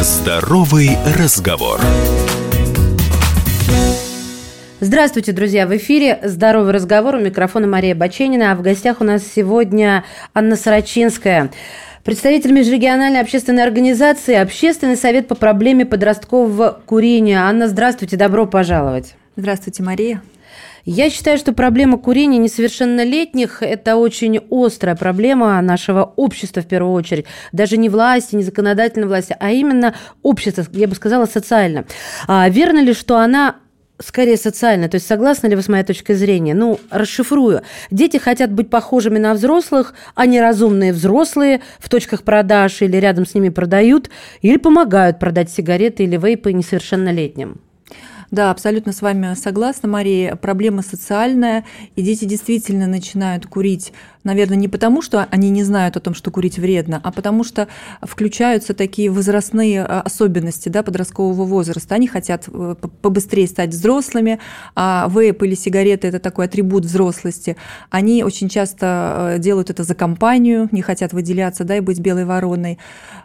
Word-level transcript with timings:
Здоровый 0.00 0.90
разговор. 1.18 1.80
Здравствуйте, 4.78 5.32
друзья! 5.32 5.66
В 5.66 5.76
эфире 5.76 6.20
«Здоровый 6.22 6.72
разговор». 6.72 7.16
У 7.16 7.18
микрофона 7.18 7.66
Мария 7.66 7.96
Баченина. 7.96 8.52
А 8.52 8.54
в 8.54 8.62
гостях 8.62 9.00
у 9.00 9.04
нас 9.04 9.24
сегодня 9.26 10.04
Анна 10.34 10.54
Сорочинская, 10.54 11.50
представитель 12.04 12.52
межрегиональной 12.52 13.20
общественной 13.20 13.64
организации 13.64 14.36
«Общественный 14.36 14.96
совет 14.96 15.26
по 15.26 15.34
проблеме 15.34 15.84
подросткового 15.84 16.80
курения». 16.86 17.40
Анна, 17.40 17.66
здравствуйте, 17.66 18.16
добро 18.16 18.46
пожаловать. 18.46 19.16
Здравствуйте, 19.34 19.82
Мария. 19.82 20.22
Я 20.84 21.10
считаю, 21.10 21.38
что 21.38 21.52
проблема 21.52 21.98
курения 21.98 22.38
несовершеннолетних– 22.38 23.58
это 23.62 23.96
очень 23.96 24.40
острая 24.50 24.96
проблема 24.96 25.60
нашего 25.60 26.12
общества 26.16 26.62
в 26.62 26.66
первую 26.66 26.92
очередь. 26.92 27.26
Даже 27.52 27.76
не 27.76 27.88
власти, 27.88 28.36
не 28.36 28.42
законодательной 28.42 29.06
власти, 29.06 29.36
а 29.38 29.50
именно 29.50 29.94
общества, 30.22 30.64
я 30.72 30.88
бы 30.88 30.94
сказала, 30.94 31.26
социально. 31.26 31.84
А 32.26 32.48
верно 32.48 32.80
ли, 32.80 32.94
что 32.94 33.18
она 33.18 33.56
скорее 34.00 34.36
социально. 34.36 34.88
То 34.88 34.94
есть 34.96 35.06
согласны 35.06 35.48
ли 35.48 35.56
вы 35.56 35.62
с 35.62 35.68
моей 35.68 35.84
точкой 35.84 36.14
зрения? 36.14 36.54
Ну, 36.54 36.78
расшифрую. 36.90 37.62
Дети 37.90 38.16
хотят 38.16 38.52
быть 38.52 38.70
похожими 38.70 39.18
на 39.18 39.34
взрослых, 39.34 39.94
а 40.14 40.26
неразумные 40.26 40.92
взрослые 40.92 41.60
в 41.78 41.88
точках 41.88 42.22
продаж 42.22 42.80
или 42.82 42.96
рядом 42.96 43.26
с 43.26 43.34
ними 43.34 43.48
продают, 43.48 44.10
или 44.40 44.56
помогают 44.56 45.18
продать 45.18 45.50
сигареты 45.50 46.04
или 46.04 46.16
вейпы 46.16 46.52
несовершеннолетним. 46.52 47.60
Да, 48.30 48.50
абсолютно 48.50 48.92
с 48.92 49.00
вами 49.00 49.34
согласна, 49.34 49.88
Мария. 49.88 50.36
Проблема 50.36 50.82
социальная, 50.82 51.64
и 51.96 52.02
дети 52.02 52.26
действительно 52.26 52.86
начинают 52.86 53.46
курить 53.46 53.92
наверное, 54.28 54.58
не 54.58 54.68
потому, 54.68 55.00
что 55.00 55.26
они 55.30 55.48
не 55.48 55.64
знают 55.64 55.96
о 55.96 56.00
том, 56.00 56.12
что 56.14 56.30
курить 56.30 56.58
вредно, 56.58 57.00
а 57.02 57.10
потому 57.12 57.44
что 57.44 57.66
включаются 58.02 58.74
такие 58.74 59.10
возрастные 59.10 59.82
а, 59.82 60.02
особенности 60.02 60.68
да, 60.68 60.82
подросткового 60.82 61.44
возраста. 61.44 61.94
Они 61.94 62.06
хотят 62.06 62.44
э, 62.46 62.74
побыстрее 63.00 63.46
стать 63.46 63.70
взрослыми, 63.70 64.38
а 64.76 65.08
вейп 65.10 65.42
или 65.44 65.54
сигареты– 65.54 66.08
это 66.08 66.18
такой 66.18 66.44
атрибут 66.44 66.84
взрослости. 66.84 67.56
Они 67.88 68.22
очень 68.22 68.50
часто 68.50 69.34
э, 69.36 69.38
делают 69.38 69.70
это 69.70 69.82
за 69.82 69.94
компанию, 69.94 70.68
не 70.72 70.82
хотят 70.82 71.14
выделяться 71.14 71.64
да, 71.64 71.78
и 71.78 71.80
быть 71.80 71.98
белой 71.98 72.26
вороной. 72.26 72.78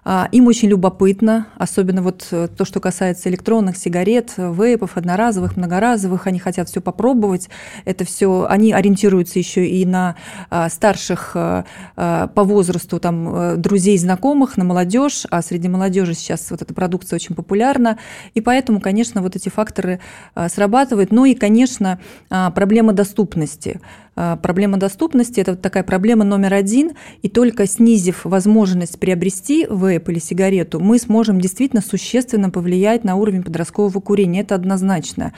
А, 0.06 0.30
им 0.32 0.48
очень 0.48 0.70
любопытно, 0.70 1.48
особенно 1.58 2.02
вот 2.02 2.28
э, 2.32 2.48
то, 2.48 2.64
что 2.64 2.80
касается 2.80 3.30
электронных 3.30 3.76
сигарет, 3.76 4.32
вейпов, 4.38 4.96
одноразовых, 4.96 5.58
многоразовых, 5.58 6.28
они 6.28 6.40
хотят 6.40 6.70
все 6.70 6.80
попробовать. 6.80 7.50
Это 7.84 8.06
все, 8.06 8.46
они 8.50 8.72
ориентируются 8.72 9.38
еще 9.38 9.68
и 9.68 9.86
на 9.86 10.16
а, 10.50 10.70
старших 10.94 11.32
э, 11.36 11.64
э, 11.98 12.28
по 12.34 12.44
возрасту 12.44 13.00
там, 13.00 13.36
э, 13.36 13.56
друзей, 13.58 13.98
знакомых, 13.98 14.58
на 14.58 14.64
молодежь, 14.64 15.26
а 15.30 15.42
среди 15.42 15.68
молодежи 15.68 16.14
сейчас 16.14 16.52
вот 16.52 16.62
эта 16.62 16.74
продукция 16.74 17.18
очень 17.18 17.36
популярна, 17.36 17.98
и 18.36 18.42
поэтому, 18.42 18.80
конечно, 18.80 19.22
вот 19.22 19.36
эти 19.36 19.50
факторы 19.50 20.00
срабатывают. 20.48 21.12
Ну 21.12 21.26
и, 21.26 21.34
конечно, 21.34 22.00
проблема 22.30 22.94
доступности. 22.94 23.80
Проблема 24.16 24.78
доступности– 24.78 25.40
это 25.42 25.56
такая 25.56 25.84
проблема 25.84 26.24
номер 26.24 26.54
один, 26.54 26.92
и 27.22 27.30
только 27.30 27.66
снизив 27.68 28.26
возможность 28.26 29.00
приобрести 29.00 29.68
вейп 29.70 30.10
или 30.10 30.20
сигарету, 30.20 30.80
мы 30.80 31.00
сможем 31.00 31.42
действительно 31.42 31.82
существенно 31.82 32.50
повлиять 32.50 33.04
на 33.04 33.16
уровень 33.16 33.44
подросткового 33.44 34.00
курения. 34.00 34.42
Это 34.42 34.56
однозначно. 34.56 35.34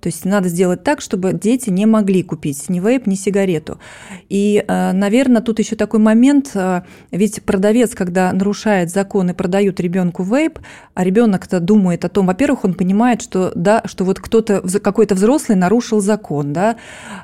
То 0.00 0.06
есть 0.06 0.24
надо 0.24 0.48
сделать 0.48 0.82
так, 0.82 1.00
чтобы 1.00 1.32
дети 1.32 1.68
не 1.70 1.86
могли 1.86 2.22
купить 2.22 2.68
ни 2.68 2.80
вейп, 2.80 3.06
ни 3.06 3.14
сигарету. 3.14 3.78
И, 4.28 4.64
э, 4.66 4.92
наверное, 4.92 5.42
тут 5.42 5.58
еще 5.58 5.76
такой 5.76 6.00
момент, 6.00 6.52
э, 6.54 6.82
ведь 7.10 7.42
продавец, 7.42 7.94
когда 7.94 8.32
нарушает 8.32 8.90
закон 8.90 9.30
и 9.30 9.34
продают 9.34 9.78
ребенку 9.78 10.22
вейп, 10.22 10.58
а 10.94 11.04
ребенок-то 11.04 11.60
думает 11.60 12.04
о 12.04 12.08
том, 12.08 12.26
во-первых, 12.26 12.64
он 12.64 12.74
понимает, 12.74 13.20
что 13.20 13.52
да, 13.54 13.82
что 13.84 14.04
вот 14.04 14.20
кто-то, 14.20 14.62
какой-то 14.80 15.14
взрослый 15.14 15.56
нарушил 15.56 16.00
закон, 16.00 16.52
да, 16.52 16.76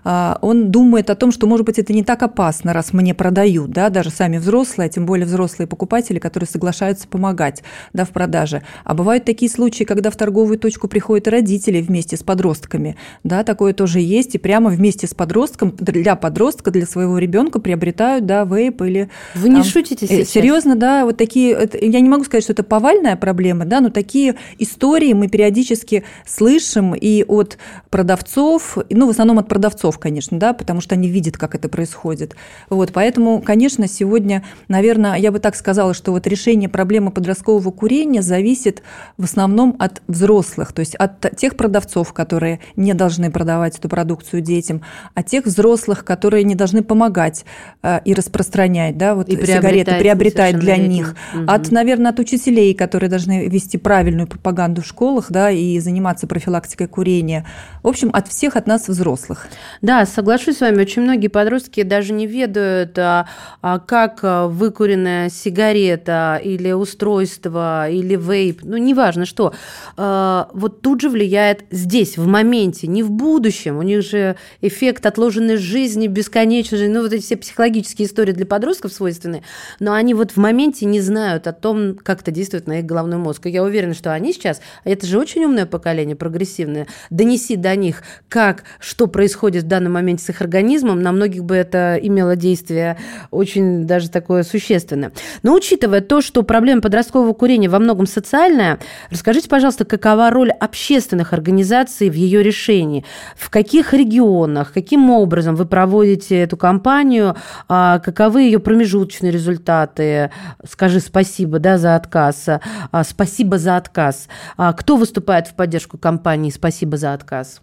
а, 0.04 0.38
он 0.42 0.70
думает 0.70 1.08
о 1.08 1.14
том, 1.14 1.32
что, 1.32 1.46
может 1.46 1.64
быть, 1.64 1.78
это 1.78 1.92
не 1.94 2.04
так 2.04 2.22
опасно, 2.22 2.74
раз 2.74 2.92
мне 2.92 3.14
продают, 3.14 3.70
да, 3.70 3.88
даже 3.88 4.10
сами 4.10 4.36
взрослые, 4.36 4.86
а 4.86 4.88
тем 4.90 5.06
более 5.06 5.26
взрослые 5.26 5.66
покупатели, 5.66 6.18
которые 6.18 6.48
соглашаются 6.48 7.08
помогать, 7.08 7.62
да, 7.94 8.04
в 8.04 8.10
продаже. 8.10 8.62
А 8.84 8.94
бывают 8.94 9.24
такие 9.24 9.50
случаи, 9.50 9.84
когда 9.84 10.10
в 10.10 10.16
торговую 10.16 10.58
точку 10.58 10.88
приходят 10.88 11.28
родители 11.28 11.80
вместе 11.80 12.16
с 12.16 12.22
подростком, 12.22 12.65
подростками. 12.66 12.96
Да, 13.24 13.44
такое 13.44 13.72
тоже 13.72 14.00
есть. 14.00 14.34
И 14.34 14.38
прямо 14.38 14.70
вместе 14.70 15.06
с 15.06 15.14
подростком, 15.14 15.74
для 15.78 16.16
подростка, 16.16 16.70
для 16.70 16.86
своего 16.86 17.18
ребенка 17.18 17.60
приобретают, 17.60 18.26
да, 18.26 18.44
вейп 18.44 18.82
или... 18.82 19.08
Вы 19.34 19.48
не 19.48 19.56
там, 19.56 19.64
шутите 19.64 20.06
э, 20.06 20.08
сейчас? 20.08 20.28
Серьезно, 20.28 20.76
да, 20.76 21.04
вот 21.04 21.16
такие... 21.16 21.52
Это, 21.52 21.78
я 21.78 22.00
не 22.00 22.08
могу 22.08 22.24
сказать, 22.24 22.44
что 22.44 22.52
это 22.52 22.62
повальная 22.62 23.16
проблема, 23.16 23.64
да, 23.64 23.80
но 23.80 23.90
такие 23.90 24.34
истории 24.58 25.12
мы 25.12 25.28
периодически 25.28 26.04
слышим 26.26 26.94
и 26.94 27.24
от 27.24 27.58
продавцов, 27.90 28.78
ну, 28.90 29.06
в 29.06 29.10
основном 29.10 29.38
от 29.38 29.48
продавцов, 29.48 29.98
конечно, 29.98 30.38
да, 30.38 30.52
потому 30.52 30.80
что 30.80 30.94
они 30.94 31.08
видят, 31.08 31.36
как 31.36 31.54
это 31.54 31.68
происходит. 31.68 32.36
Вот, 32.70 32.90
поэтому, 32.92 33.40
конечно, 33.40 33.88
сегодня, 33.88 34.42
наверное, 34.68 35.16
я 35.16 35.32
бы 35.32 35.38
так 35.38 35.56
сказала, 35.56 35.94
что 35.94 36.12
вот 36.12 36.26
решение 36.26 36.68
проблемы 36.68 37.10
подросткового 37.10 37.70
курения 37.70 38.22
зависит 38.22 38.82
в 39.16 39.24
основном 39.24 39.76
от 39.78 40.02
взрослых, 40.08 40.72
то 40.72 40.80
есть 40.80 40.94
от 40.96 41.36
тех 41.36 41.56
продавцов, 41.56 42.12
которые 42.12 42.55
не 42.76 42.94
должны 42.94 43.30
продавать 43.30 43.78
эту 43.78 43.88
продукцию 43.88 44.40
детям, 44.40 44.82
а 45.14 45.22
тех 45.22 45.44
взрослых, 45.44 46.04
которые 46.04 46.44
не 46.44 46.54
должны 46.54 46.82
помогать 46.82 47.44
э, 47.82 48.00
и 48.04 48.14
распространять, 48.14 48.96
да, 48.96 49.14
вот 49.14 49.28
и 49.28 49.36
сигареты, 49.36 49.98
приобретать 49.98 50.58
для 50.58 50.76
них. 50.76 51.14
Угу. 51.34 51.44
От, 51.46 51.70
наверное, 51.70 52.10
от 52.12 52.18
учителей, 52.18 52.74
которые 52.74 53.10
должны 53.10 53.48
вести 53.48 53.78
правильную 53.78 54.26
пропаганду 54.26 54.82
в 54.82 54.86
школах, 54.86 55.26
да, 55.30 55.50
и 55.50 55.78
заниматься 55.78 56.26
профилактикой 56.26 56.86
курения. 56.86 57.46
В 57.82 57.88
общем, 57.88 58.10
от 58.12 58.28
всех, 58.28 58.56
от 58.56 58.66
нас, 58.66 58.88
взрослых. 58.88 59.48
Да, 59.82 60.06
соглашусь 60.06 60.58
с 60.58 60.60
вами. 60.60 60.80
Очень 60.80 61.02
многие 61.02 61.28
подростки 61.28 61.82
даже 61.82 62.12
не 62.12 62.26
ведают, 62.26 62.98
а, 62.98 63.26
а 63.62 63.78
как 63.78 64.20
выкуренная 64.22 65.28
сигарета 65.28 66.40
или 66.42 66.72
устройство, 66.72 67.88
или 67.90 68.16
вейп, 68.16 68.60
ну, 68.62 68.76
неважно 68.76 69.26
что, 69.26 69.54
а, 69.96 70.48
вот 70.52 70.80
тут 70.80 71.00
же 71.00 71.10
влияет 71.10 71.64
здесь, 71.70 72.16
в 72.16 72.26
моменте 72.26 72.45
моменте, 72.46 72.86
не 72.86 73.02
в 73.02 73.10
будущем. 73.10 73.78
У 73.78 73.82
них 73.82 74.02
же 74.02 74.36
эффект 74.60 75.04
отложенной 75.04 75.56
жизни, 75.56 76.06
бесконечной 76.06 76.88
ну 76.88 77.02
вот 77.02 77.12
эти 77.12 77.22
все 77.22 77.36
психологические 77.36 78.06
истории 78.06 78.32
для 78.32 78.46
подростков 78.46 78.92
свойственны, 78.92 79.42
но 79.80 79.92
они 79.92 80.14
вот 80.14 80.32
в 80.32 80.36
моменте 80.36 80.86
не 80.86 81.00
знают 81.00 81.46
о 81.46 81.52
том, 81.52 81.96
как 81.96 82.22
это 82.22 82.30
действует 82.30 82.66
на 82.66 82.78
их 82.78 82.86
головной 82.86 83.18
мозг. 83.18 83.46
И 83.46 83.50
я 83.50 83.62
уверена, 83.62 83.94
что 83.94 84.12
они 84.12 84.32
сейчас, 84.32 84.60
это 84.84 85.06
же 85.06 85.18
очень 85.18 85.44
умное 85.44 85.66
поколение, 85.66 86.16
прогрессивное, 86.16 86.86
донеси 87.10 87.56
до 87.56 87.74
них, 87.74 88.02
как, 88.28 88.64
что 88.78 89.06
происходит 89.06 89.64
в 89.64 89.66
данный 89.66 89.90
момент 89.90 90.20
с 90.20 90.28
их 90.28 90.40
организмом, 90.40 91.02
на 91.02 91.12
многих 91.12 91.44
бы 91.44 91.56
это 91.56 91.98
имело 92.00 92.36
действие 92.36 92.98
очень 93.30 93.86
даже 93.86 94.08
такое 94.10 94.44
существенное. 94.44 95.12
Но 95.42 95.54
учитывая 95.54 96.00
то, 96.00 96.20
что 96.20 96.42
проблема 96.42 96.82
подросткового 96.82 97.32
курения 97.32 97.68
во 97.68 97.78
многом 97.78 98.06
социальная, 98.06 98.78
расскажите, 99.10 99.48
пожалуйста, 99.48 99.84
какова 99.84 100.30
роль 100.30 100.50
общественных 100.50 101.32
организаций 101.32 102.10
в 102.10 102.14
ее 102.14 102.35
ее 102.36 102.42
решений. 102.42 103.04
В 103.36 103.50
каких 103.50 103.92
регионах, 103.92 104.72
каким 104.72 105.10
образом 105.10 105.56
вы 105.56 105.66
проводите 105.66 106.38
эту 106.38 106.56
кампанию, 106.56 107.36
а, 107.68 107.98
каковы 107.98 108.42
ее 108.42 108.58
промежуточные 108.58 109.32
результаты? 109.32 110.30
Скажи 110.68 111.00
спасибо 111.00 111.58
да, 111.58 111.78
за 111.78 111.96
отказ. 111.96 112.48
А, 112.48 113.04
спасибо 113.04 113.58
за 113.58 113.76
отказ. 113.76 114.28
А, 114.56 114.72
кто 114.72 114.96
выступает 114.96 115.48
в 115.48 115.54
поддержку 115.54 115.98
кампании 115.98 116.50
«Спасибо 116.50 116.96
за 116.96 117.12
отказ»? 117.12 117.60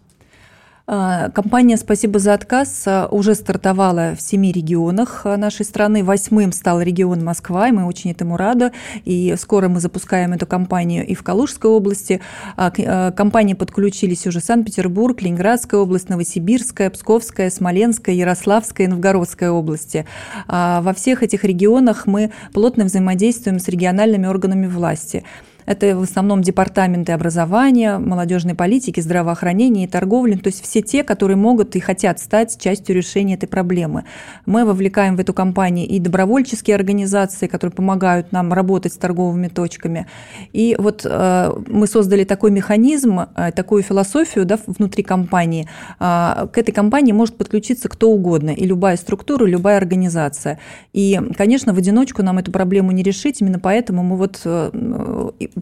А, 0.86 1.30
компания 1.30 1.78
«Спасибо 1.78 2.18
за 2.18 2.34
отказ» 2.34 2.84
а, 2.86 3.08
уже 3.10 3.34
стартовала 3.34 4.14
в 4.14 4.20
семи 4.20 4.52
регионах 4.52 5.22
а, 5.24 5.38
нашей 5.38 5.64
страны. 5.64 6.04
Восьмым 6.04 6.52
стал 6.52 6.82
регион 6.82 7.24
Москва, 7.24 7.68
и 7.68 7.72
мы 7.72 7.86
очень 7.86 8.10
этому 8.10 8.36
рады. 8.36 8.70
И 9.06 9.34
скоро 9.38 9.68
мы 9.68 9.80
запускаем 9.80 10.34
эту 10.34 10.46
кампанию 10.46 11.06
и 11.06 11.14
в 11.14 11.22
Калужской 11.22 11.70
области. 11.70 12.20
К 12.56 13.14
компании 13.16 13.54
подключились 13.54 14.26
уже 14.26 14.40
Санкт-Петербург, 14.40 15.22
Ленинградская 15.22 15.80
область, 15.80 16.10
Новосибирская, 16.10 16.90
Псковская, 16.90 17.48
Смоленская, 17.48 18.14
Ярославская 18.14 18.86
и 18.86 18.90
Новгородская 18.90 19.50
области. 19.50 20.04
Во 20.48 20.92
всех 20.94 21.22
этих 21.22 21.44
регионах 21.44 22.06
мы 22.06 22.30
плотно 22.52 22.84
взаимодействуем 22.84 23.58
с 23.58 23.68
региональными 23.68 24.26
органами 24.26 24.66
власти. 24.66 25.24
Это 25.66 25.96
в 25.96 26.02
основном 26.02 26.42
департаменты 26.42 27.12
образования, 27.12 27.98
молодежной 27.98 28.54
политики, 28.54 29.00
здравоохранения 29.00 29.84
и 29.84 29.86
торговли, 29.86 30.34
то 30.34 30.48
есть 30.48 30.62
все 30.62 30.82
те, 30.82 31.02
которые 31.02 31.36
могут 31.36 31.76
и 31.76 31.80
хотят 31.80 32.20
стать 32.20 32.60
частью 32.60 32.94
решения 32.94 33.34
этой 33.34 33.46
проблемы. 33.46 34.04
Мы 34.46 34.64
вовлекаем 34.64 35.16
в 35.16 35.20
эту 35.20 35.32
кампанию 35.32 35.86
и 35.86 35.98
добровольческие 35.98 36.76
организации, 36.76 37.46
которые 37.46 37.74
помогают 37.74 38.32
нам 38.32 38.52
работать 38.52 38.92
с 38.92 38.96
торговыми 38.96 39.48
точками. 39.48 40.06
И 40.52 40.76
вот 40.78 41.02
э, 41.04 41.52
мы 41.66 41.86
создали 41.86 42.24
такой 42.24 42.50
механизм, 42.50 43.20
э, 43.20 43.52
такую 43.52 43.82
философию 43.82 44.44
да, 44.44 44.58
внутри 44.66 45.02
компании. 45.02 45.68
Э, 45.98 46.46
к 46.52 46.58
этой 46.58 46.72
компании 46.72 47.12
может 47.12 47.36
подключиться 47.36 47.88
кто 47.88 48.10
угодно, 48.10 48.50
и 48.50 48.66
любая 48.66 48.96
структура, 48.96 49.46
и 49.46 49.50
любая 49.50 49.78
организация. 49.78 50.58
И, 50.92 51.20
конечно, 51.36 51.72
в 51.72 51.78
одиночку 51.78 52.22
нам 52.22 52.38
эту 52.38 52.52
проблему 52.52 52.92
не 52.92 53.02
решить, 53.02 53.40
именно 53.40 53.58
поэтому 53.58 54.02
мы 54.02 54.16
вот 54.16 54.42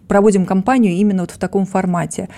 проводим 0.08 0.46
кампанию 0.46 0.92
именно 0.94 1.22
вот 1.22 1.30
в 1.30 1.38
таком 1.38 1.66
формате. 1.66 2.28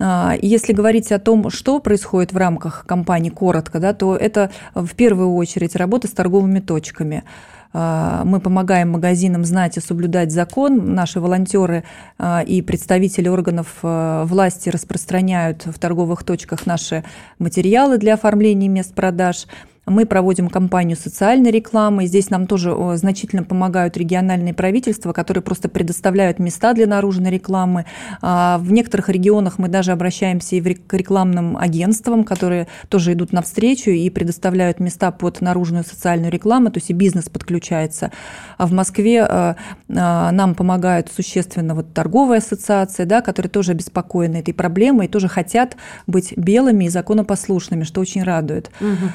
А, 0.00 0.34
если 0.40 0.72
говорить 0.72 1.10
о 1.12 1.18
том, 1.18 1.50
что 1.50 1.80
происходит 1.80 2.32
в 2.32 2.36
рамках 2.36 2.84
кампании 2.86 3.30
коротко, 3.30 3.80
да, 3.80 3.92
то 3.92 4.16
это 4.16 4.50
в 4.74 4.94
первую 4.94 5.34
очередь 5.34 5.76
работа 5.76 6.06
с 6.06 6.12
торговыми 6.12 6.60
точками. 6.60 7.24
А, 7.72 8.22
мы 8.24 8.40
помогаем 8.40 8.90
магазинам 8.90 9.44
знать 9.44 9.76
и 9.76 9.80
соблюдать 9.80 10.30
закон. 10.30 10.94
Наши 10.94 11.20
волонтеры 11.20 11.84
а, 12.18 12.42
и 12.46 12.62
представители 12.62 13.28
органов 13.28 13.78
власти 13.82 14.68
распространяют 14.68 15.66
в 15.66 15.78
торговых 15.78 16.22
точках 16.24 16.66
наши 16.66 17.04
материалы 17.38 17.98
для 17.98 18.14
оформления 18.14 18.68
мест 18.68 18.94
продаж. 18.94 19.46
Мы 19.88 20.06
проводим 20.06 20.48
кампанию 20.48 20.96
социальной 20.96 21.50
рекламы. 21.50 22.06
Здесь 22.06 22.30
нам 22.30 22.46
тоже 22.46 22.76
значительно 22.96 23.42
помогают 23.42 23.96
региональные 23.96 24.54
правительства, 24.54 25.12
которые 25.12 25.42
просто 25.42 25.68
предоставляют 25.68 26.38
места 26.38 26.74
для 26.74 26.86
наружной 26.86 27.30
рекламы. 27.30 27.86
А, 28.20 28.58
в 28.58 28.72
некоторых 28.72 29.08
регионах 29.08 29.58
мы 29.58 29.68
даже 29.68 29.92
обращаемся 29.92 30.56
и 30.56 30.60
к 30.74 30.94
рекламным 30.94 31.56
агентствам, 31.56 32.24
которые 32.24 32.68
тоже 32.88 33.12
идут 33.12 33.32
навстречу 33.32 33.90
и 33.90 34.10
предоставляют 34.10 34.80
места 34.80 35.10
под 35.10 35.40
наружную 35.40 35.84
социальную 35.84 36.30
рекламу, 36.30 36.70
то 36.70 36.78
есть 36.78 36.90
и 36.90 36.92
бизнес 36.92 37.28
подключается. 37.28 38.12
А 38.56 38.66
в 38.66 38.72
Москве 38.72 39.22
а, 39.22 39.56
нам 39.88 40.54
помогают 40.54 41.10
существенно 41.14 41.74
вот 41.74 41.94
торговая 41.94 42.38
ассоциация, 42.38 43.06
да, 43.06 43.20
которые 43.20 43.50
тоже 43.50 43.72
обеспокоены 43.72 44.38
этой 44.38 44.54
проблемой 44.54 45.06
и 45.06 45.08
тоже 45.08 45.28
хотят 45.28 45.76
быть 46.06 46.36
белыми 46.36 46.84
и 46.84 46.88
законопослушными, 46.88 47.84
что 47.84 48.00
очень 48.00 48.22
радует. 48.22 48.70
Угу. 48.80 49.10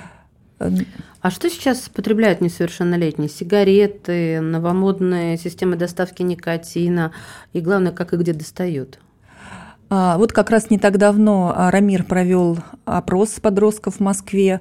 А 1.21 1.31
что 1.31 1.50
сейчас 1.50 1.89
потребляют 1.89 2.42
несовершеннолетние? 2.42 3.30
Сигареты, 3.30 4.42
новомодные 4.42 5.38
системы 5.38 5.75
доставки 5.75 6.21
никотина 6.21 7.13
и, 7.54 7.62
главное, 7.62 7.92
как 7.92 8.13
и 8.13 8.18
где 8.18 8.33
достают? 8.33 9.00
А, 9.89 10.18
вот 10.18 10.33
как 10.33 10.50
раз 10.50 10.69
не 10.69 10.80
так 10.80 10.98
давно 10.98 11.54
а, 11.56 11.69
Рамир 11.69 12.04
провел 12.04 12.57
опрос 12.83 13.39
подростков 13.39 13.98
в 13.98 14.00
Москве, 14.00 14.60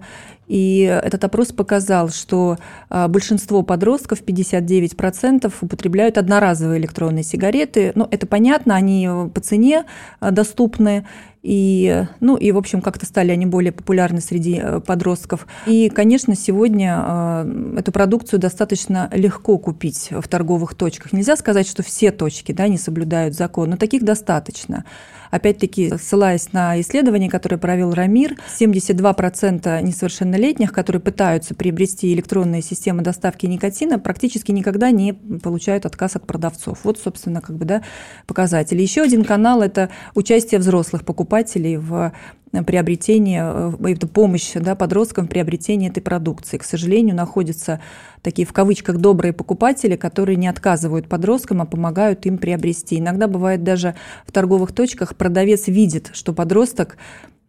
и 0.52 0.80
этот 0.80 1.24
опрос 1.24 1.48
показал, 1.48 2.10
что 2.10 2.58
а, 2.90 3.08
большинство 3.08 3.62
подростков, 3.62 4.22
59%, 4.22 5.50
употребляют 5.62 6.18
одноразовые 6.18 6.78
электронные 6.78 7.24
сигареты. 7.24 7.92
Ну, 7.94 8.06
это 8.10 8.26
понятно, 8.26 8.74
они 8.74 9.08
по 9.32 9.40
цене 9.40 9.86
доступны, 10.20 11.06
и, 11.42 12.04
ну, 12.20 12.36
и, 12.36 12.52
в 12.52 12.58
общем, 12.58 12.82
как-то 12.82 13.06
стали 13.06 13.32
они 13.32 13.46
более 13.46 13.72
популярны 13.72 14.20
среди 14.20 14.60
э, 14.62 14.80
подростков. 14.80 15.46
И, 15.66 15.88
конечно, 15.88 16.36
сегодня 16.36 17.02
э, 17.02 17.74
эту 17.78 17.90
продукцию 17.90 18.38
достаточно 18.38 19.08
легко 19.12 19.56
купить 19.58 20.10
в 20.10 20.28
торговых 20.28 20.74
точках. 20.74 21.12
Нельзя 21.12 21.34
сказать, 21.36 21.66
что 21.66 21.82
все 21.82 22.12
точки 22.12 22.52
да, 22.52 22.68
не 22.68 22.78
соблюдают 22.78 23.34
закон, 23.34 23.70
но 23.70 23.76
таких 23.76 24.04
достаточно. 24.04 24.84
Опять-таки, 25.32 25.94
ссылаясь 25.96 26.52
на 26.52 26.78
исследование, 26.82 27.30
которое 27.30 27.56
провел 27.56 27.94
Рамир, 27.94 28.36
72% 28.60 29.80
несовершеннолетних, 29.80 30.74
которые 30.74 31.00
пытаются 31.00 31.54
приобрести 31.54 32.12
электронные 32.12 32.60
системы 32.60 33.00
доставки 33.02 33.46
никотина, 33.46 33.98
практически 33.98 34.52
никогда 34.52 34.90
не 34.90 35.14
получают 35.14 35.86
отказ 35.86 36.16
от 36.16 36.26
продавцов. 36.26 36.80
Вот, 36.84 36.98
собственно, 36.98 37.40
как 37.40 37.56
бы, 37.56 37.64
да, 37.64 37.82
показатель. 38.26 38.78
Еще 38.78 39.00
один 39.00 39.24
канал– 39.24 39.62
это 39.62 39.88
участие 40.14 40.60
взрослых 40.60 41.02
покупателей 41.02 41.78
в 41.78 42.12
приобретение, 42.52 43.42
э, 43.44 44.06
помощь 44.12 44.52
да, 44.54 44.74
подросткам 44.74 45.26
в 45.26 45.28
приобретении 45.30 45.88
этой 45.88 46.02
продукции. 46.02 46.58
К 46.58 46.64
сожалению, 46.64 47.16
находятся 47.16 47.80
такие 48.20 48.46
в 48.46 48.52
кавычках 48.52 48.98
добрые 48.98 49.32
покупатели, 49.32 49.96
которые 49.96 50.36
не 50.36 50.48
отказывают 50.48 51.08
подросткам, 51.08 51.62
а 51.62 51.64
помогают 51.64 52.26
им 52.26 52.36
приобрести. 52.36 52.98
Иногда 52.98 53.26
бывает 53.26 53.64
даже 53.64 53.94
в 54.26 54.32
торговых 54.32 54.72
точках 54.72 55.16
продавец 55.16 55.66
видит, 55.68 56.10
что 56.12 56.34
подросток 56.34 56.98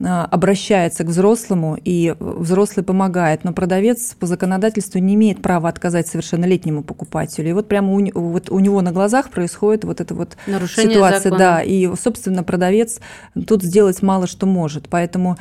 обращается 0.03 1.03
к 1.03 1.07
взрослому, 1.07 1.77
и 1.83 2.15
взрослый 2.19 2.83
помогает, 2.83 3.43
но 3.43 3.53
продавец 3.53 4.15
по 4.19 4.25
законодательству 4.25 4.99
не 4.99 5.15
имеет 5.15 5.41
права 5.41 5.69
отказать 5.69 6.07
совершеннолетнему 6.07 6.83
покупателю. 6.83 7.49
И 7.49 7.53
вот 7.53 7.67
прямо 7.67 7.93
у, 7.93 8.09
вот 8.13 8.49
у 8.49 8.59
него 8.59 8.81
на 8.81 8.91
глазах 8.91 9.29
происходит 9.29 9.83
вот 9.83 10.01
эта 10.01 10.13
вот 10.13 10.37
Нарушение 10.47 10.95
ситуация. 10.95 11.19
Закона. 11.19 11.37
Да, 11.37 11.61
и, 11.61 11.89
собственно, 11.95 12.43
продавец 12.43 12.99
тут 13.47 13.63
сделать 13.63 14.01
мало 14.01 14.27
что 14.27 14.45
может. 14.45 14.89
Поэтому 14.89 15.37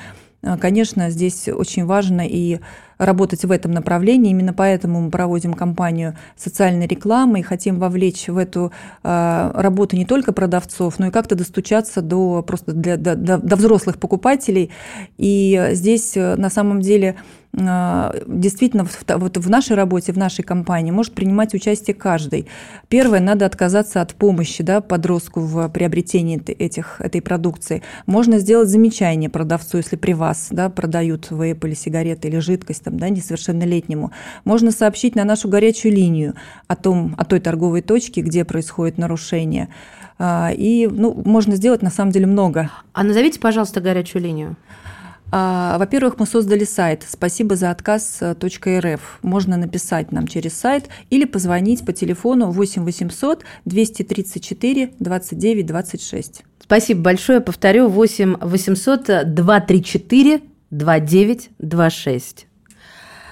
конечно, 0.61 1.11
здесь 1.11 1.49
очень 1.49 1.85
важно 1.85 2.23
и 2.27 2.59
работать 2.99 3.45
в 3.45 3.51
этом 3.51 3.73
направлении. 3.73 4.31
Именно 4.31 4.53
поэтому 4.53 5.01
мы 5.01 5.11
проводим 5.11 5.55
кампанию 5.55 6.17
социальной 6.37 6.87
рекламы 6.87 7.41
и 7.41 7.43
хотим 7.43 7.79
вовлечь 7.79 8.29
в 8.29 8.37
эту 8.37 8.73
а, 9.03 9.53
работу 9.55 9.97
не 9.97 10.05
только 10.05 10.33
продавцов, 10.33 10.99
но 10.99 11.09
и 11.09 11.11
как-то 11.11 11.35
достучаться 11.35 12.03
до, 12.03 12.43
просто 12.43 12.73
для, 12.73 12.97
до, 12.97 13.17
до 13.17 13.57
взрослых 13.57 13.99
покупателей. 13.99 14.71
И 15.19 15.69
здесь 15.73 16.17
э, 16.17 16.37
на 16.37 16.51
самом 16.51 16.81
деле 16.81 17.17
а, 17.17 17.42
действительно 17.55 18.87
вот 19.09 19.37
в 19.37 19.51
нашей 19.51 19.77
работе, 19.77 20.13
в 20.13 20.17
нашей 20.17 20.43
компании 20.43 20.91
может 20.91 21.13
принимать 21.13 21.53
участие 21.53 21.95
каждый. 21.95 22.47
Первое, 22.89 23.21
надо 23.21 23.45
отказаться 23.45 24.01
от 24.01 24.15
помощи 24.15 24.63
да, 24.63 24.81
подростку 24.81 25.41
в 25.41 25.69
приобретении 25.69 26.41
этих, 26.51 27.01
этой 27.01 27.21
продукции. 27.21 27.83
Можно 28.07 28.39
сделать 28.39 28.71
замечание 28.71 29.29
продавцу, 29.29 29.77
если 29.77 29.97
при 29.97 30.15
вас 30.15 30.49
да, 30.51 30.71
продают 30.71 31.31
вейп 31.31 31.65
или 31.67 31.75
сигареты 31.75 32.29
или 32.29 32.39
жидкость 32.39 32.85
там, 32.85 32.99
да, 32.99 33.11
несовершеннолетнему. 33.11 34.13
Можно 34.45 34.71
сообщить 34.71 35.15
на 35.15 35.25
нашу 35.25 35.49
горячую 35.49 35.93
линию 35.93 36.35
о, 36.69 36.77
том, 36.77 37.15
о 37.19 37.25
той 37.27 37.41
торговой 37.41 37.83
точке, 37.83 38.23
где 38.23 38.47
происходит 38.47 38.97
нарушение. 38.97 39.69
А, 40.19 40.53
и 40.57 40.87
ну, 40.87 41.21
можно 41.27 41.57
сделать 41.57 41.83
на 41.83 41.91
самом 41.91 42.13
деле 42.13 42.27
много. 42.27 42.71
А 42.95 43.05
назовите, 43.05 43.41
пожалуйста, 43.41 43.83
горячую 43.83 44.23
линию. 44.23 44.57
А, 45.35 45.79
во-первых, 45.79 46.19
мы 46.19 46.27
создали 46.27 46.65
сайт 46.65 47.07
«Спасибо 47.09 47.57
за 47.57 47.71
отказ.рф». 47.71 49.19
Можно 49.23 49.57
написать 49.57 50.13
нам 50.13 50.27
через 50.27 50.53
сайт 50.53 50.91
или 51.09 51.25
позвонить 51.25 51.87
по 51.87 51.95
телефону 51.95 52.51
8 52.51 52.85
800 52.85 53.43
234 53.65 54.93
29 54.99 55.67
26. 55.67 56.45
Спасибо 56.61 57.01
большое. 57.01 57.41
Повторю, 57.41 57.89
8 57.89 58.37
800 58.43 59.33
234 59.35 60.43
29 60.71 61.51
26. 61.59 62.47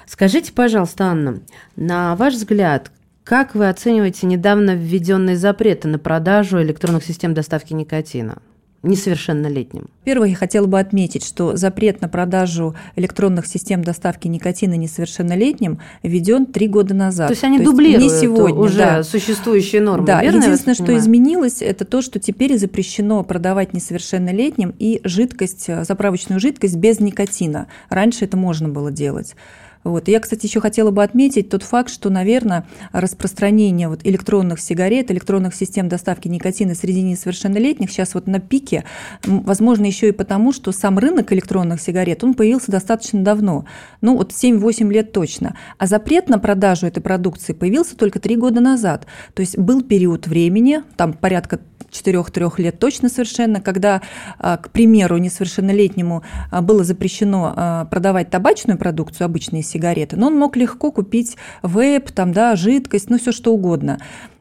Скажите, 0.06 0.52
пожалуйста, 0.54 1.04
Анна, 1.04 1.40
на 1.76 2.16
ваш 2.16 2.32
взгляд, 2.32 2.90
как 3.24 3.54
вы 3.54 3.68
оцениваете 3.68 4.26
недавно 4.26 4.74
введенные 4.74 5.36
запреты 5.36 5.86
на 5.86 5.98
продажу 5.98 6.62
электронных 6.62 7.04
систем 7.04 7.34
доставки 7.34 7.74
никотина? 7.74 8.40
Несовершеннолетним? 8.82 9.88
Первое, 10.04 10.28
я 10.28 10.36
хотела 10.36 10.66
бы 10.66 10.78
отметить, 10.78 11.24
что 11.24 11.56
запрет 11.56 12.00
на 12.00 12.08
продажу 12.08 12.74
электронных 12.96 13.46
систем 13.46 13.82
доставки 13.82 14.28
никотина 14.28 14.74
несовершеннолетним 14.74 15.80
введен 16.02 16.46
три 16.46 16.68
года 16.68 16.94
назад. 16.94 17.28
То 17.28 17.32
есть 17.32 17.44
они 17.44 17.58
то 17.58 17.64
дублируют 17.64 18.02
есть 18.02 18.14
не 18.16 18.20
сегодня, 18.20 18.56
уже 18.58 18.78
да. 18.78 19.02
существующие 19.02 19.82
нормы, 19.82 20.06
Да, 20.06 20.22
верно 20.22 20.44
единственное, 20.44 20.74
что 20.74 20.96
изменилось, 20.96 21.62
это 21.62 21.84
то, 21.84 22.02
что 22.02 22.18
теперь 22.18 22.56
запрещено 22.58 23.22
продавать 23.24 23.74
несовершеннолетним 23.74 24.74
и 24.78 25.00
жидкость, 25.04 25.66
заправочную 25.84 26.40
жидкость 26.40 26.76
без 26.76 27.00
никотина. 27.00 27.66
Раньше 27.88 28.24
это 28.24 28.36
можно 28.36 28.68
было 28.68 28.90
делать. 28.90 29.34
Вот. 29.82 30.08
Я, 30.08 30.20
кстати, 30.20 30.46
еще 30.46 30.60
хотела 30.60 30.90
бы 30.90 31.02
отметить 31.02 31.48
тот 31.48 31.62
факт, 31.62 31.90
что, 31.90 32.10
наверное, 32.10 32.66
распространение 32.92 33.88
вот 33.88 34.00
электронных 34.04 34.60
сигарет, 34.60 35.10
электронных 35.10 35.54
систем 35.54 35.88
доставки 35.88 36.28
никотина 36.28 36.74
среди 36.74 37.02
несовершеннолетних 37.02 37.90
сейчас 37.90 38.14
вот 38.14 38.26
на 38.26 38.40
пике, 38.40 38.84
возможно, 39.24 39.86
еще 39.86 40.08
и 40.08 40.12
потому, 40.12 40.52
что 40.52 40.72
сам 40.72 40.98
рынок 40.98 41.32
электронных 41.32 41.80
сигарет, 41.80 42.22
он 42.24 42.34
появился 42.34 42.70
достаточно 42.70 43.22
давно, 43.22 43.64
ну 44.00 44.16
вот 44.16 44.32
7-8 44.32 44.92
лет 44.92 45.12
точно, 45.12 45.56
а 45.78 45.86
запрет 45.86 46.28
на 46.28 46.38
продажу 46.38 46.86
этой 46.86 47.00
продукции 47.00 47.52
появился 47.52 47.96
только 47.96 48.20
3 48.20 48.36
года 48.36 48.60
назад. 48.60 49.06
То 49.34 49.40
есть 49.40 49.56
был 49.58 49.82
период 49.82 50.26
времени, 50.26 50.82
там 50.96 51.14
порядка 51.14 51.60
4-3 51.90 52.52
лет 52.58 52.78
точно 52.78 53.08
совершенно, 53.08 53.60
когда, 53.60 54.02
а, 54.38 54.56
к 54.56 54.70
примеру, 54.70 55.18
несовершеннолетнему 55.18 56.22
а, 56.50 56.62
было 56.62 56.84
запрещено 56.84 57.52
а, 57.56 57.84
продавать 57.86 58.30
табачную 58.30 58.78
продукцию, 58.78 59.26
обычные 59.26 59.62
сигареты, 59.62 60.16
но 60.16 60.28
он 60.28 60.38
мог 60.38 60.56
легко 60.56 60.90
купить 60.92 61.36
вейп, 61.62 62.10
там, 62.10 62.32
да, 62.32 62.56
жидкость, 62.56 63.10
ну 63.10 63.18
все 63.18 63.32
что 63.32 63.52
угодно. 63.52 64.00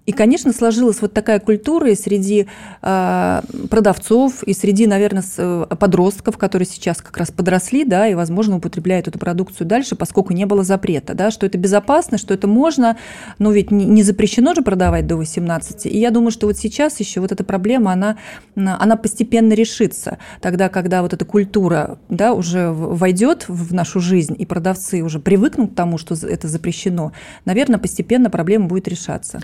И, 0.10 0.12
конечно, 0.12 0.52
сложилась 0.54 1.04
вот 1.04 1.14
такая 1.14 1.40
культура 1.40 1.92
и 1.92 1.96
среди 1.96 2.48
э, 2.82 3.42
продавцов, 3.70 4.42
и 4.42 4.54
среди, 4.54 4.88
наверное, 4.88 5.24
э, 5.38 5.68
подростков, 5.80 6.36
которые 6.40 6.66
сейчас 6.66 7.00
как 7.00 7.16
раз 7.18 7.30
подросли, 7.30 7.86
да, 7.86 8.08
и, 8.08 8.16
возможно, 8.16 8.58
употребляют 8.58 9.08
эту 9.08 9.20
продукцию 9.20 9.68
дальше, 9.68 9.96
поскольку 9.96 10.34
не 10.34 10.48
было 10.48 10.64
запрета, 10.64 11.14
да, 11.14 11.30
что 11.30 11.46
это 11.46 11.60
безопасно, 11.60 12.18
что 12.18 12.34
это 12.34 12.48
можно, 12.48 12.98
но 13.38 13.52
ведь 13.52 13.70
не 13.70 14.02
запрещено 14.02 14.56
же 14.56 14.64
продавать 14.64 15.06
до 15.06 15.16
18. 15.16 15.86
И 15.86 16.00
я 16.00 16.10
думаю, 16.10 16.32
что 16.32 16.48
вот 16.48 16.58
сейчас 16.58 17.00
еще 17.00 17.22
вот 17.22 17.32
эта 17.32 17.44
проблема, 17.44 17.92
она, 17.92 18.18
она 18.56 18.96
постепенно 18.96 19.54
решится, 19.54 20.18
тогда, 20.42 20.70
когда 20.70 21.04
вот 21.04 21.14
эта 21.14 21.24
культура, 21.24 22.00
да, 22.10 22.34
уже 22.34 22.72
войдет 22.72 23.46
в 23.48 23.76
нашу 23.76 24.00
жизнь, 24.00 24.36
и 24.36 24.48
продавцы 24.48 25.04
уже 25.04 25.20
привыкнут 25.20 25.74
к 25.74 25.76
тому, 25.76 26.00
что 26.00 26.16
это 26.16 26.48
запрещено, 26.48 27.12
наверное, 27.46 27.78
постепенно 27.78 28.32
проблема 28.32 28.66
будет 28.66 28.88
решаться. 28.88 29.42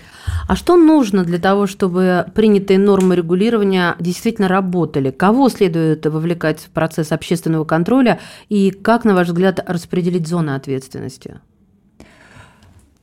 А 0.48 0.55
А 0.56 0.58
что 0.58 0.78
нужно 0.78 1.22
для 1.22 1.38
того, 1.38 1.66
чтобы 1.66 2.24
принятые 2.34 2.78
нормы 2.78 3.14
регулирования 3.14 3.94
действительно 4.00 4.48
работали? 4.48 5.10
Кого 5.10 5.50
следует 5.50 6.06
вовлекать 6.06 6.60
в 6.60 6.70
процесс 6.70 7.12
общественного 7.12 7.66
контроля 7.66 8.20
и 8.48 8.70
как, 8.70 9.04
на 9.04 9.14
ваш 9.14 9.28
взгляд, 9.28 9.62
распределить 9.66 10.26
зоны 10.26 10.54
ответственности? 10.54 11.40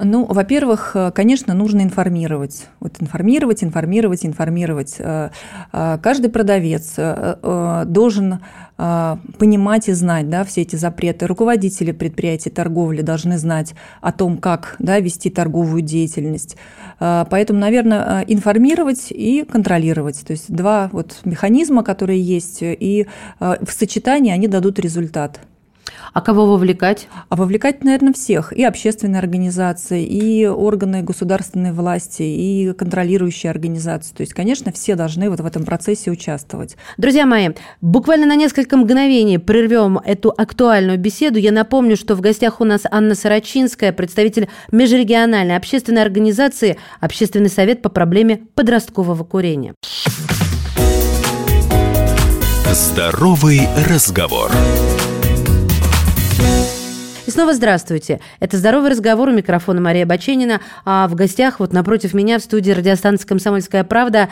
Ну, 0.04 0.26
во-первых, 0.26 0.92
э, 0.96 1.12
конечно, 1.12 1.54
нужно 1.54 1.82
информировать. 1.82 2.68
Вот 2.80 3.02
информировать, 3.02 3.64
информировать, 3.64 4.26
информировать. 4.26 4.96
Э, 5.00 5.30
э, 5.72 5.98
каждый 6.02 6.30
продавец 6.30 6.96
должен 6.96 8.40
понимать 8.76 9.88
и 9.88 9.94
знать 9.94 10.30
да, 10.30 10.44
все 10.44 10.62
эти 10.62 10.76
запреты. 10.76 11.28
Руководители 11.28 11.92
предприятий 11.92 12.50
торговли 12.50 13.02
должны 13.02 13.38
знать 13.38 13.76
о 14.02 14.12
том, 14.12 14.38
как 14.38 14.76
да, 14.80 15.00
вести 15.00 15.30
торговую 15.30 15.84
деятельность. 15.84 16.58
Поэтому, 16.98 17.60
наверное, 17.60 18.22
информировать 18.28 19.12
и 19.12 19.44
контролировать. 19.44 20.26
То 20.26 20.32
есть 20.32 20.52
два 20.52 20.90
вот 20.92 21.20
механизма, 21.24 21.84
которые 21.84 22.22
есть, 22.22 22.60
и 22.62 23.08
в 23.40 23.72
сочетании 23.72 24.34
они 24.34 24.48
дадут 24.48 24.80
результат. 24.80 25.40
А 26.14 26.22
кого 26.22 26.46
вовлекать? 26.46 27.08
А 27.30 27.36
вовлекать, 27.36 27.84
наверное, 27.84 28.14
всех. 28.14 28.54
И 28.54 28.64
общественные 28.64 29.20
организации, 29.20 30.06
и 30.06 30.46
органы 30.46 31.02
государственной 31.02 31.72
власти, 31.72 32.24
и 32.24 32.74
контролирующие 32.74 33.50
организации. 33.50 34.14
То 34.14 34.22
есть, 34.22 34.34
конечно, 34.34 34.72
все 34.72 34.96
должны 34.96 35.30
вот 35.30 35.40
в 35.40 35.46
этом 35.46 35.64
процессе 35.66 36.12
участвовать. 36.12 36.78
Друзья 36.98 37.26
мои, 37.26 37.50
буквально 37.82 38.26
на 38.26 38.36
несколько 38.36 38.78
мгновений 38.78 39.38
прервем 39.38 39.98
эту 39.98 40.34
актуальную 40.36 40.98
беседу. 40.98 41.40
Я 41.40 41.52
напомню, 41.52 41.98
что 41.98 42.16
в 42.16 42.22
гостях 42.22 42.62
у 42.62 42.64
нас 42.64 42.82
Анна 42.90 43.16
Сарачинская, 43.16 43.92
представитель 43.92 44.50
межрегиональной 44.72 45.56
общественной 45.56 46.02
организации 46.02 46.78
«Общественный 47.00 47.50
совет 47.50 47.82
по 47.82 47.90
проблеме 47.90 48.42
подросткового 48.56 49.24
курения». 49.24 49.74
Здоровый 52.74 53.68
разговор. 53.88 54.52
И 57.26 57.32
снова 57.32 57.54
здравствуйте. 57.54 58.20
Это 58.42 58.58
«Здоровый 58.58 58.92
разговор» 58.92 59.30
у 59.30 59.32
микрофона 59.32 59.80
Мария 59.80 60.06
Баченина. 60.06 60.60
А 60.84 61.08
в 61.08 61.16
гостях 61.16 61.62
вот 61.62 61.72
напротив 61.72 62.14
меня 62.14 62.38
в 62.38 62.42
студии 62.42 62.72
радиостанции 62.72 63.26
«Комсомольская 63.26 63.86
правда» 63.86 64.28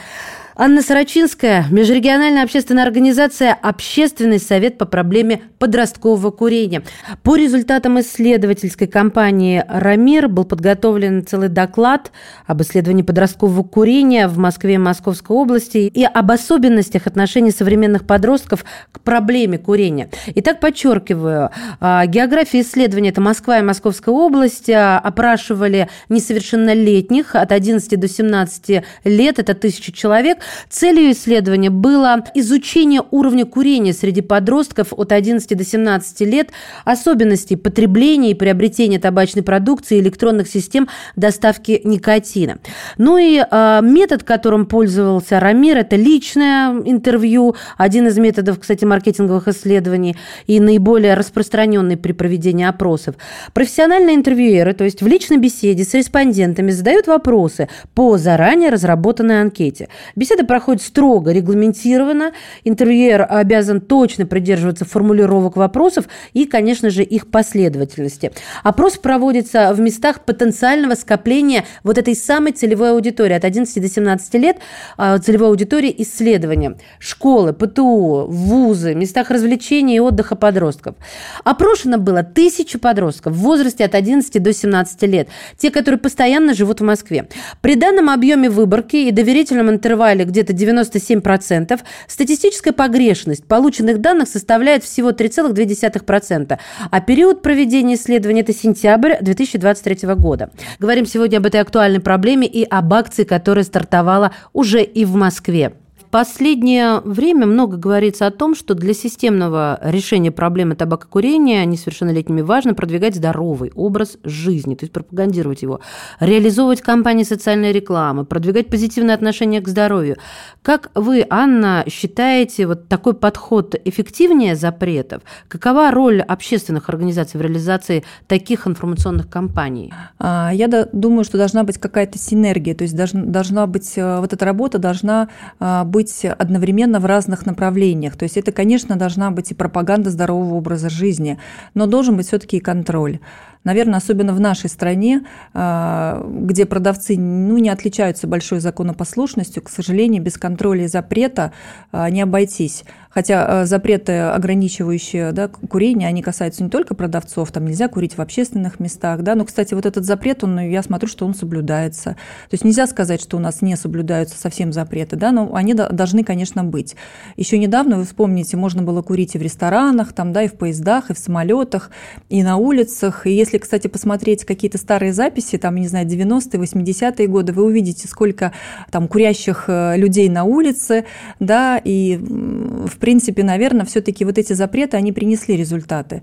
Анна 0.56 0.82
Сарачинская, 0.82 1.66
межрегиональная 1.72 2.44
общественная 2.44 2.84
организация 2.84 3.58
«Общественный 3.62 4.40
совет 4.40 4.78
по 4.78 4.86
проблеме 4.86 5.44
подросткового 5.60 6.30
курения». 6.32 6.84
По 7.24 7.38
результатам 7.38 8.02
исследовательской 8.02 8.88
кампании 8.88 9.64
«Рамир» 9.70 10.28
был 10.28 10.44
подготовлен 10.44 11.26
целый 11.26 11.48
доклад 11.48 12.12
об 12.46 12.62
исследовании 12.64 13.02
подросткового 13.02 13.64
курения 13.64 14.28
в 14.28 14.38
Москве 14.38 14.74
и 14.74 14.78
Московской 14.78 15.38
области 15.38 15.78
и 15.78 16.04
об 16.04 16.32
особенностях 16.32 17.08
отношений 17.08 17.52
современных 17.52 18.06
подростков 18.06 18.66
к 18.92 19.00
проблеме 19.00 19.58
курения. 19.58 20.10
Итак, 20.36 20.60
подчеркиваю, 20.60 21.50
а, 21.80 22.06
география 22.06 22.62
исследования– 22.62 23.10
это 23.12 23.22
Москва 23.22 23.60
и 23.60 23.64
Московская 23.64 24.12
область. 24.12 24.70
А, 24.70 25.00
опрашивали 25.00 25.88
несовершеннолетних 26.10 27.36
от 27.36 27.54
11 27.54 27.98
до 27.98 28.10
17 28.10 28.84
лет, 29.06 29.40
это 29.40 29.54
тысяча 29.54 29.94
человек– 29.94 30.40
Целью 30.70 31.12
исследования 31.12 31.70
было 31.70 32.24
изучение 32.34 33.02
уровня 33.12 33.46
курения 33.46 33.94
среди 33.94 34.22
подростков 34.22 34.94
от 34.94 35.12
11 35.12 35.58
до 35.58 35.64
17 35.64 36.22
лет, 36.22 36.50
особенностей 36.86 37.56
потребления 37.56 38.32
и 38.32 38.36
приобретения 38.36 39.00
табачной 39.00 39.44
продукции 39.44 39.98
и 39.98 40.02
электронных 40.02 40.48
систем 40.48 40.88
доставки 41.16 41.82
никотина. 41.84 42.60
Ну 42.98 43.18
и 43.18 43.40
э, 43.40 43.80
метод, 43.84 44.24
которым 44.24 44.66
пользовался 44.66 45.40
Рамир, 45.40 45.78
это 45.78 45.96
личное 45.96 46.82
интервью, 46.86 47.56
один 47.78 48.08
из 48.08 48.18
методов, 48.18 48.60
кстати, 48.60 48.86
маркетинговых 48.86 49.48
исследований 49.48 50.16
и 50.48 50.60
наиболее 50.60 51.14
распространенный 51.14 51.98
при 51.98 52.14
проведении 52.14 52.66
опросов. 52.66 53.16
Профессиональные 53.54 54.16
интервьюеры, 54.16 54.74
то 54.74 54.84
есть 54.84 55.02
в 55.02 55.08
личной 55.08 55.38
беседе 55.38 55.84
с 55.84 55.94
респондентами, 55.94 56.72
задают 56.72 57.08
вопросы 57.08 57.70
по 57.94 58.18
заранее 58.18 58.70
разработанной 58.70 59.42
анкете. 59.42 59.90
Беседа 60.16 60.31
Беседа 60.32 60.48
проходит 60.48 60.82
строго, 60.82 61.34
регламентированно. 61.34 62.32
Интервьюер 62.64 63.28
обязан 63.30 63.82
точно 63.82 64.26
придерживаться 64.26 64.86
формулировок 64.86 65.58
вопросов 65.58 66.06
и, 66.32 66.46
конечно 66.46 66.90
же, 66.90 67.04
их 67.04 67.30
последовательности. 67.30 68.32
Опрос 68.64 68.98
проводится 68.98 69.74
в 69.74 69.82
местах 69.82 70.22
потенциального 70.22 70.96
скопления 70.96 71.66
вот 71.84 71.98
этой 71.98 72.16
самой 72.16 72.54
целевой 72.54 72.92
аудитории 72.92 73.34
от 73.34 73.44
11 73.44 73.82
до 73.82 73.90
17 73.90 74.36
лет, 74.36 74.60
а, 74.96 75.18
целевой 75.18 75.50
аудитории 75.50 75.94
исследования. 75.98 76.78
Школы, 76.98 77.52
ПТУ, 77.52 78.28
вузы, 78.30 78.96
местах 78.96 79.32
развлечений 79.32 79.98
и 79.98 80.00
отдыха 80.00 80.38
подростков. 80.38 80.96
Опрошено 81.44 81.98
было 81.98 82.24
тысячи 82.24 82.80
подростков 82.80 83.34
в 83.34 83.40
возрасте 83.40 83.84
от 83.84 83.96
11 83.96 84.40
до 84.40 84.54
17 84.54 85.04
лет, 85.04 85.28
те, 85.58 85.72
которые 85.72 86.00
постоянно 86.00 86.54
живут 86.54 86.80
в 86.80 86.86
Москве. 86.86 87.28
При 87.60 87.76
данном 87.76 88.10
объеме 88.10 88.50
выборки 88.50 88.96
и 88.96 89.12
доверительном 89.12 89.70
интервале 89.70 90.21
где-то 90.26 90.54
97%, 90.54 91.80
статистическая 92.08 92.72
погрешность 92.72 93.46
полученных 93.46 94.00
данных 94.00 94.28
составляет 94.28 94.84
всего 94.84 95.12
3,2%, 95.12 96.60
а 96.90 97.02
период 97.02 97.42
проведения 97.42 97.96
исследования– 97.96 98.42
это 98.42 98.54
сентябрь 98.54 99.16
2023 99.22 100.16
года. 100.16 100.50
Говорим 100.80 101.06
сегодня 101.06 101.38
об 101.38 101.46
этой 101.46 101.62
актуальной 101.62 102.00
проблеме 102.00 102.48
и 102.48 102.64
об 102.64 102.94
акции, 102.94 103.24
которая 103.24 103.64
стартовала 103.64 104.34
уже 104.54 104.84
и 104.84 105.06
в 105.06 105.16
Москве 105.16 105.74
последнее 106.12 107.00
время 107.00 107.46
много 107.46 107.78
говорится 107.78 108.28
о 108.28 108.32
том, 108.32 108.54
что 108.54 108.76
для 108.76 108.94
системного 108.94 109.80
решения 109.82 110.32
проблемы 110.32 110.76
табакокурения 110.76 111.64
несовершеннолетними 111.66 112.42
важно 112.42 112.74
продвигать 112.74 113.16
здоровый 113.16 113.72
образ 113.76 114.18
жизни, 114.24 114.76
то 114.76 114.84
есть 114.84 114.94
пропагандировать 114.94 115.62
его, 115.62 115.80
реализовывать 116.20 116.82
кампании 116.82 117.24
социальной 117.24 117.72
рекламы, 117.72 118.26
продвигать 118.26 118.68
позитивное 118.68 119.16
отношение 119.16 119.62
к 119.62 119.70
здоровью. 119.70 120.18
Как 120.62 120.92
вы, 120.96 121.26
Анна, 121.30 121.86
считаете 121.88 122.68
вот 122.68 122.90
такой 122.90 123.14
подход 123.14 123.76
эффективнее 123.86 124.56
запретов? 124.56 125.24
Какова 125.48 125.92
роль 125.92 126.22
общественных 126.22 126.90
организаций 126.90 127.40
в 127.40 127.42
реализации 127.42 128.04
таких 128.28 128.68
информационных 128.68 129.30
кампаний? 129.30 129.94
А, 130.20 130.52
я 130.54 130.68
думаю, 130.92 131.24
что 131.24 131.38
должна 131.38 131.64
быть 131.64 131.78
какая-то 131.78 132.18
синергия, 132.18 132.76
то 132.76 132.84
есть 132.84 132.96
должна 133.14 133.66
быть, 133.66 133.98
э, 133.98 134.20
вот 134.20 134.34
эта 134.34 134.44
работа 134.44 134.78
должна 134.78 135.30
а, 135.60 135.86
быть 135.86 136.01
быть 136.02 136.26
одновременно 136.26 137.00
в 137.00 137.06
разных 137.06 137.46
направлениях. 137.46 138.18
То 138.18 138.24
есть 138.24 138.38
это, 138.38 138.52
конечно, 138.52 138.96
должна 138.96 139.30
быть 139.30 139.52
и 139.52 139.54
пропаганда 139.54 140.10
здорового 140.10 140.56
образа 140.56 140.90
жизни, 140.90 141.38
но 141.76 141.86
должен 141.86 142.18
быть 142.18 142.28
все-таки 142.28 142.58
и 142.58 142.60
контроль. 142.60 143.20
Наверное, 143.64 143.98
особенно 143.98 144.34
в 144.34 144.40
нашей 144.40 144.70
стране, 144.72 145.22
а, 145.54 146.26
где 146.28 146.66
продавцы 146.66 147.16
ну, 147.18 147.60
не 147.60 147.70
отличаются 147.70 148.26
большой 148.26 148.60
законопослушностью, 148.60 149.62
к 149.62 149.70
сожалению, 149.70 150.24
без 150.24 150.38
контроля 150.38 150.86
и 150.86 150.88
запрета 150.88 151.52
а, 151.92 152.10
не 152.10 152.22
обойтись. 152.22 152.84
Хотя 153.14 153.62
а, 153.62 153.66
запреты, 153.66 154.14
ограничивающие 154.14 155.32
да, 155.32 155.48
курение, 155.48 156.08
они 156.08 156.24
касаются 156.24 156.64
не 156.64 156.70
только 156.70 156.96
продавцов, 156.96 157.52
там 157.52 157.66
нельзя 157.66 157.88
курить 157.88 158.18
в 158.18 158.22
общественных 158.22 158.80
местах. 158.80 159.22
Да? 159.22 159.36
Но, 159.36 159.46
кстати, 159.46 159.76
вот 159.76 159.86
этот 159.86 160.06
запрет, 160.06 160.44
он, 160.44 160.60
я 160.60 160.82
смотрю, 160.82 161.08
что 161.08 161.26
он 161.26 161.36
соблюдается. 161.36 162.12
То 162.50 162.54
есть 162.54 162.66
нельзя 162.66 162.88
сказать, 162.88 163.22
что 163.22 163.38
у 163.38 163.40
нас 163.40 163.62
не 163.62 163.76
соблюдаются 163.76 164.40
совсем 164.40 164.74
запреты, 164.74 165.18
да? 165.18 165.32
но 165.32 165.54
они 165.54 165.76
должны, 165.76 166.24
конечно, 166.24 166.64
быть. 166.64 166.96
Еще 167.38 167.60
недавно, 167.60 167.98
вы 167.98 168.06
вспомните, 168.06 168.58
можно 168.58 168.82
было 168.82 169.04
курить 169.04 169.36
и 169.36 169.38
в 169.38 169.42
ресторанах, 169.42 170.14
там, 170.14 170.34
да, 170.34 170.44
и 170.44 170.48
в 170.48 170.54
поездах, 170.54 171.12
и 171.12 171.14
в 171.14 171.20
самолетах, 171.20 171.92
и 172.30 172.42
на 172.42 172.58
улицах. 172.58 173.28
И 173.28 173.32
если 173.32 173.52
если, 173.52 173.58
кстати, 173.58 173.88
посмотреть 173.88 174.46
какие-то 174.46 174.78
старые 174.78 175.12
записи, 175.12 175.58
там, 175.58 175.76
не 175.76 175.90
знаю, 175.90 176.08
90-е, 176.08 176.58
80-е 176.58 177.28
годы, 177.28 177.52
вы 177.52 177.66
увидите, 177.66 178.08
сколько 178.08 178.54
там 178.90 179.10
курящих 179.10 179.66
э, 179.68 179.98
людей 179.98 180.30
на 180.30 180.46
улице, 180.46 181.04
да, 181.42 181.78
и, 181.84 182.18
в 182.18 182.98
принципе, 183.02 183.44
наверное, 183.44 183.86
все-таки 183.86 184.24
вот 184.24 184.38
эти 184.38 184.54
запреты, 184.54 184.96
они 184.96 185.12
принесли 185.12 185.58
результаты. 185.58 186.22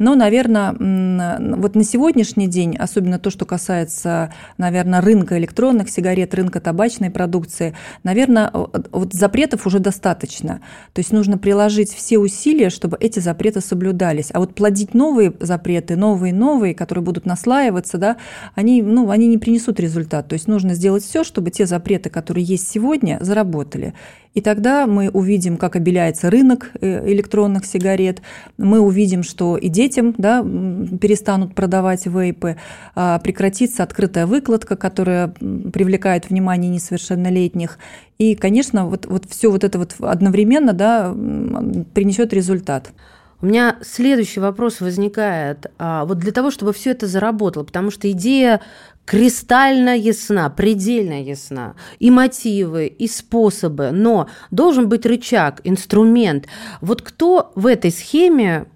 Но, 0.00 0.14
наверное, 0.14 0.72
вот 1.56 1.74
на 1.74 1.84
сегодняшний 1.84 2.46
день, 2.46 2.74
особенно 2.74 3.18
то, 3.18 3.28
что 3.28 3.44
касается, 3.44 4.32
наверное, 4.56 5.02
рынка 5.02 5.36
электронных 5.36 5.90
сигарет, 5.90 6.34
рынка 6.34 6.58
табачной 6.58 7.10
продукции, 7.10 7.76
наверное, 8.02 8.50
вот 8.50 9.12
запретов 9.12 9.66
уже 9.66 9.78
достаточно. 9.78 10.62
То 10.94 11.00
есть 11.00 11.12
нужно 11.12 11.36
приложить 11.36 11.92
все 11.92 12.16
усилия, 12.16 12.70
чтобы 12.70 12.96
эти 12.98 13.18
запреты 13.18 13.60
соблюдались. 13.60 14.30
А 14.32 14.40
вот 14.40 14.54
плодить 14.54 14.94
новые 14.94 15.34
запреты, 15.38 15.96
новые, 15.96 16.32
новые, 16.32 16.74
которые 16.74 17.04
будут 17.04 17.26
наслаиваться, 17.26 17.98
да, 17.98 18.16
они, 18.54 18.80
ну, 18.80 19.10
они 19.10 19.26
не 19.26 19.36
принесут 19.36 19.78
результат. 19.80 20.28
То 20.28 20.32
есть 20.32 20.48
нужно 20.48 20.72
сделать 20.72 21.04
все, 21.04 21.24
чтобы 21.24 21.50
те 21.50 21.66
запреты, 21.66 22.08
которые 22.08 22.44
есть 22.44 22.70
сегодня, 22.70 23.18
заработали. 23.20 23.92
И 24.32 24.40
тогда 24.40 24.86
мы 24.86 25.10
увидим, 25.10 25.56
как 25.56 25.74
обеляется 25.74 26.30
рынок 26.30 26.70
э, 26.80 27.10
электронных 27.10 27.66
сигарет, 27.66 28.22
мы 28.58 28.78
увидим, 28.78 29.24
что 29.24 29.56
и 29.56 29.68
детям 29.68 30.14
да, 30.18 30.40
перестанут 30.42 31.54
продавать 31.56 32.06
вейпы, 32.06 32.56
а, 32.94 33.18
прекратится 33.18 33.82
открытая 33.82 34.26
выкладка, 34.26 34.76
которая 34.76 35.28
привлекает 35.28 36.30
внимание 36.30 36.70
несовершеннолетних. 36.70 37.78
И, 38.18 38.36
конечно, 38.36 38.86
вот, 38.86 39.06
вот 39.06 39.24
все 39.28 39.50
вот 39.50 39.64
это 39.64 39.78
вот 39.78 39.96
одновременно 39.98 40.74
да, 40.74 41.12
принесет 41.92 42.32
результат. 42.32 42.92
У 43.42 43.46
меня 43.46 43.78
следующий 43.82 44.40
вопрос 44.40 44.80
возникает. 44.80 45.66
А, 45.78 46.04
вот 46.04 46.18
для 46.18 46.32
того, 46.32 46.50
чтобы 46.50 46.72
все 46.72 46.90
это 46.90 47.06
заработало, 47.06 47.64
потому 47.64 47.90
что 47.90 48.10
идея 48.10 48.60
кристально 49.06 49.96
ясна, 49.96 50.50
предельно 50.50 51.22
ясна. 51.22 51.74
И 51.98 52.10
мотивы, 52.10 52.86
и 52.86 53.08
способы. 53.08 53.90
Но 53.92 54.28
должен 54.50 54.88
быть 54.88 55.06
рычаг, 55.06 55.60
инструмент. 55.64 56.46
Вот 56.80 57.02
кто 57.02 57.52
в 57.54 57.66
этой 57.66 57.90
схеме 57.90 58.66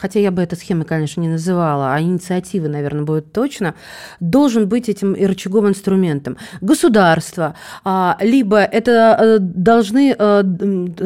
хотя 0.00 0.18
я 0.18 0.30
бы 0.30 0.42
это 0.42 0.56
схемой, 0.56 0.84
конечно, 0.84 1.20
не 1.20 1.28
называла, 1.28 1.94
а 1.94 2.00
инициативы, 2.00 2.68
наверное, 2.68 3.04
будет 3.04 3.32
точно, 3.32 3.74
должен 4.18 4.68
быть 4.68 4.88
этим 4.88 5.12
и 5.12 5.26
рычагом 5.26 5.68
инструментом. 5.68 6.38
Государство, 6.60 7.54
а, 7.84 8.16
либо 8.20 8.58
это 8.58 9.16
э, 9.18 9.38
должны 9.38 10.14
э, 10.18 10.42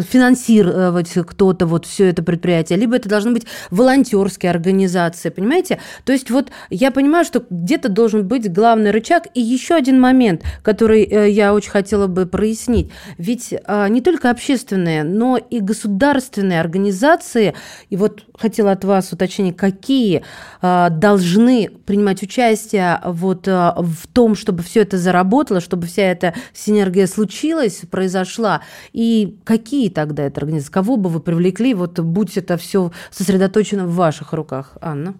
финансировать 0.09 1.13
кто-то 1.13 1.67
вот 1.67 1.87
все 1.87 2.09
это 2.09 2.23
предприятие, 2.23 2.79
либо 2.79 2.97
это 2.97 3.09
должны 3.09 3.33
быть 3.33 3.47
волонтерские 3.71 4.51
организации, 4.51 5.31
понимаете? 5.31 5.81
То 6.05 6.13
есть 6.13 6.31
вот 6.31 6.51
я 6.71 6.91
понимаю, 6.91 7.25
что 7.25 7.45
где-то 7.51 7.89
должен 7.89 8.27
быть 8.27 8.53
главный 8.53 8.91
рычаг. 8.91 9.25
И 9.35 9.41
еще 9.41 9.75
один 9.75 10.01
момент, 10.01 10.43
который 10.63 11.03
э, 11.03 11.31
я 11.31 11.53
очень 11.53 11.71
хотела 11.71 12.07
бы 12.07 12.27
прояснить. 12.27 12.93
Ведь 13.19 13.55
не 13.89 14.01
только 14.01 14.31
общественные, 14.31 15.03
но 15.05 15.37
и 15.37 15.61
государственные 15.61 16.61
организации, 16.61 17.55
и 17.91 17.97
вот 17.97 18.23
хотела 18.39 18.73
от 18.73 18.84
вас 18.85 19.13
уточнение, 19.13 19.53
какие 19.53 20.23
э, 20.63 20.89
должны 20.91 21.71
принимать 21.87 22.23
участие 22.23 23.01
вот 23.05 23.49
э, 23.49 23.73
в 23.77 24.07
том, 24.13 24.35
чтобы 24.35 24.63
все 24.63 24.83
это 24.83 24.99
заработало, 24.99 25.61
чтобы 25.61 25.87
вся 25.87 26.03
эта 26.03 26.35
синергия 26.53 27.07
случилась, 27.07 27.83
произошла, 27.91 28.63
и 28.93 29.39
какие 29.45 29.91
тогда 29.91 30.25
это 30.25 30.41
организации, 30.41 30.73
кого 30.73 30.97
бы 30.97 31.11
вы 31.11 31.21
привлекли, 31.21 31.75
вот 31.75 31.99
будь 31.99 32.37
это 32.37 32.57
все 32.57 32.93
сосредоточено 33.11 33.87
в 33.87 33.95
ваших 33.95 34.33
руках, 34.33 34.77
Анна? 34.81 35.15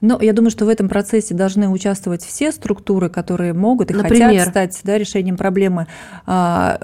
Но 0.00 0.18
я 0.20 0.32
думаю, 0.32 0.50
что 0.50 0.64
в 0.64 0.68
этом 0.68 0.88
процессе 0.88 1.34
должны 1.34 1.68
участвовать 1.68 2.24
все 2.24 2.52
структуры, 2.52 3.10
которые 3.10 3.52
могут 3.52 3.90
и 3.90 3.94
Например? 3.94 4.28
хотят 4.30 4.48
стать 4.48 4.80
да, 4.82 4.96
решением 4.96 5.36
проблемы. 5.36 5.86
А, 6.26 6.78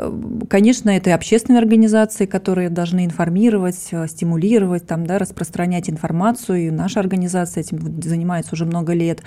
конечно, 0.49 0.91
это 0.91 1.11
и 1.11 1.13
общественные 1.13 1.61
организации, 1.61 2.27
которые 2.27 2.69
должны 2.69 3.05
информировать, 3.07 3.89
э, 3.91 4.07
стимулировать, 4.07 4.87
там, 4.87 5.07
да, 5.07 5.19
распространять 5.19 5.89
информацию. 5.89 6.67
И 6.67 6.71
наша 6.71 7.01
организация 7.01 7.63
этим 7.63 8.03
занимается 8.03 8.55
уже 8.55 8.67
много 8.67 8.93
лет. 8.93 9.23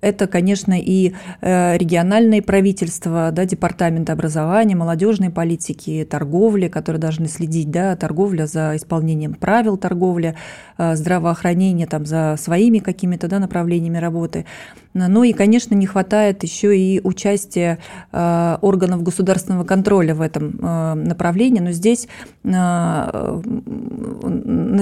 Это, 0.00 0.26
конечно, 0.26 0.74
и 0.80 1.12
э, 1.42 1.76
региональные 1.76 2.40
правительства, 2.40 3.30
да, 3.32 3.44
департаменты 3.44 4.12
образования, 4.12 4.74
молодежной 4.74 5.28
политики, 5.30 6.06
торговли, 6.08 6.68
которые 6.68 7.00
должны 7.00 7.28
следить, 7.28 7.70
да, 7.70 7.94
торговля 7.96 8.46
за 8.46 8.76
исполнением 8.76 9.34
правил 9.34 9.76
торговли, 9.76 10.36
э, 10.78 10.96
здравоохранение 10.96 11.86
там, 11.86 12.06
за 12.06 12.36
своими 12.38 12.78
какими-то 12.78 13.28
да, 13.28 13.38
направлениями 13.38 13.98
работы. 13.98 14.46
Ну 14.92 15.22
и, 15.22 15.32
конечно, 15.32 15.74
не 15.74 15.86
хватает 15.86 16.42
еще 16.42 16.76
и 16.76 17.00
участия 17.04 17.78
э, 18.10 18.56
органов 18.62 19.02
государственного 19.02 19.64
контроля 19.64 20.14
в 20.14 20.20
этом 20.20 20.56
направлении. 21.04 21.60
Но 21.60 21.70
здесь 21.70 22.08
на 22.42 23.10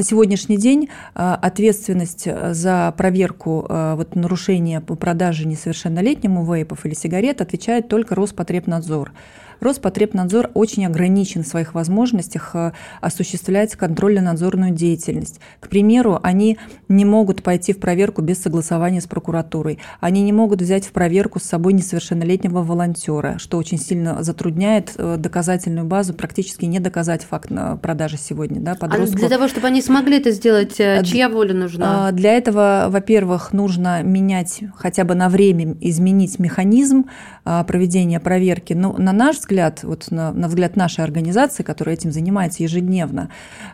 сегодняшний 0.03 0.57
день 0.57 0.89
ответственность 1.15 2.27
за 2.53 2.95
проверку 2.97 3.67
вот, 3.69 4.15
нарушения 4.17 4.81
по 4.81 4.97
продаже 5.09 5.47
несовершеннолетнему 5.47 6.45
вейпов 6.45 6.85
или 6.85 6.93
сигарет 6.93 7.41
отвечает 7.41 7.89
только 7.89 8.15
Роспотребнадзор. 8.15 9.13
Роспотребнадзор 9.61 10.51
очень 10.55 10.87
ограничен 10.87 11.43
в 11.43 11.47
своих 11.47 11.75
возможностях 11.75 12.51
э, 12.55 12.73
осуществлять 13.01 13.75
контрольно-надзорную 13.77 14.73
деятельность. 14.73 15.41
К 15.61 15.69
примеру, 15.69 16.21
они 16.23 16.59
не 16.89 17.05
могут 17.05 17.43
пойти 17.43 17.73
в 17.73 17.81
проверку 17.81 18.23
без 18.23 18.41
согласования 18.41 19.01
с 19.01 19.07
прокуратурой. 19.07 19.79
Они 20.01 20.23
не 20.23 20.33
могут 20.33 20.63
взять 20.63 20.87
в 20.87 20.93
проверку 20.93 21.41
с 21.41 21.45
собой 21.45 21.73
несовершеннолетнего 21.73 22.63
волонтера, 22.63 23.39
что 23.39 23.59
очень 23.59 23.79
сильно 23.79 24.23
затрудняет 24.23 24.93
э, 24.97 25.17
доказательную 25.19 25.87
базу, 25.87 26.15
практически 26.15 26.65
не 26.65 26.79
доказать 26.79 27.25
факт 27.25 27.51
продажи 27.83 28.19
сегодня 28.19 28.61
да, 28.61 28.75
подростку. 28.75 29.17
А 29.17 29.19
для 29.21 29.29
того, 29.29 29.49
чтобы 29.49 29.69
они 29.69 29.81
смогли 29.83 30.19
это 30.19 30.31
сделать, 30.31 30.79
э, 30.79 31.03
чья 31.05 31.29
воля 31.29 31.55
нужна? 31.55 32.09
А, 32.09 32.13
для 32.13 32.33
этого, 32.33 32.87
во-первых, 32.91 33.53
нужно 33.53 34.03
менять 34.03 34.61
хотя 34.77 35.05
бы 35.05 35.15
на 35.15 35.29
время, 35.29 35.77
изменить 35.81 36.39
механизм 36.39 37.07
а, 37.45 37.65
проведения 37.65 38.21
проверки. 38.21 38.75
Но 38.75 38.95
на 38.99 39.13
наш 39.13 39.37
взгляд, 39.37 39.48
вот 39.83 40.11
на, 40.11 40.33
на 40.33 40.49
взгляд 40.49 40.77
нашей 40.77 41.05
организации, 41.05 41.63
которая 41.63 41.97
этим 41.97 42.13
занимается 42.13 42.63
ежедневно, 42.63 43.31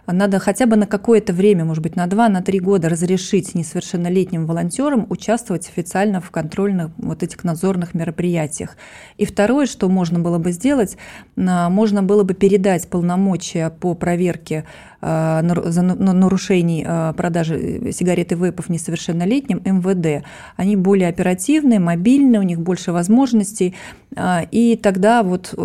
надо 0.06 0.38
хотя 0.38 0.66
бы 0.66 0.76
на 0.76 0.86
какое-то 0.86 1.32
время, 1.32 1.64
может 1.64 1.82
быть, 1.82 1.96
на 1.96 2.06
2-3 2.06 2.58
года 2.60 2.88
разрешить 2.88 3.54
несовершеннолетним 3.54 4.46
волонтерам 4.46 5.06
участвовать 5.10 5.68
официально 5.68 6.20
в 6.20 6.30
контрольных 6.30 6.90
вот 6.96 7.22
этих 7.22 7.44
надзорных 7.44 7.94
мероприятиях. 7.94 8.76
И 9.18 9.24
второе, 9.24 9.66
что 9.66 9.88
можно 9.88 10.18
было 10.18 10.38
бы 10.38 10.52
сделать, 10.52 10.96
а, 11.36 11.68
можно 11.68 12.02
было 12.02 12.22
бы 12.22 12.34
передать 12.34 12.88
полномочия 12.88 13.70
по 13.70 13.94
проверке 13.94 14.64
а, 15.00 15.42
за 15.42 15.82
нарушений 15.82 16.86
продажи 17.16 17.92
сигарет 17.92 18.32
и 18.32 18.34
вейпов 18.34 18.68
несовершеннолетним 18.68 19.60
МВД. 19.64 20.24
Они 20.56 20.76
более 20.76 21.08
оперативные, 21.08 21.78
мобильные, 21.78 22.40
у 22.40 22.44
них 22.44 22.60
больше 22.60 22.92
возможностей, 22.92 23.74
а, 24.16 24.46
и 24.50 24.76
тогда 24.76 25.22
вот 25.22 25.54
э, 25.56 25.63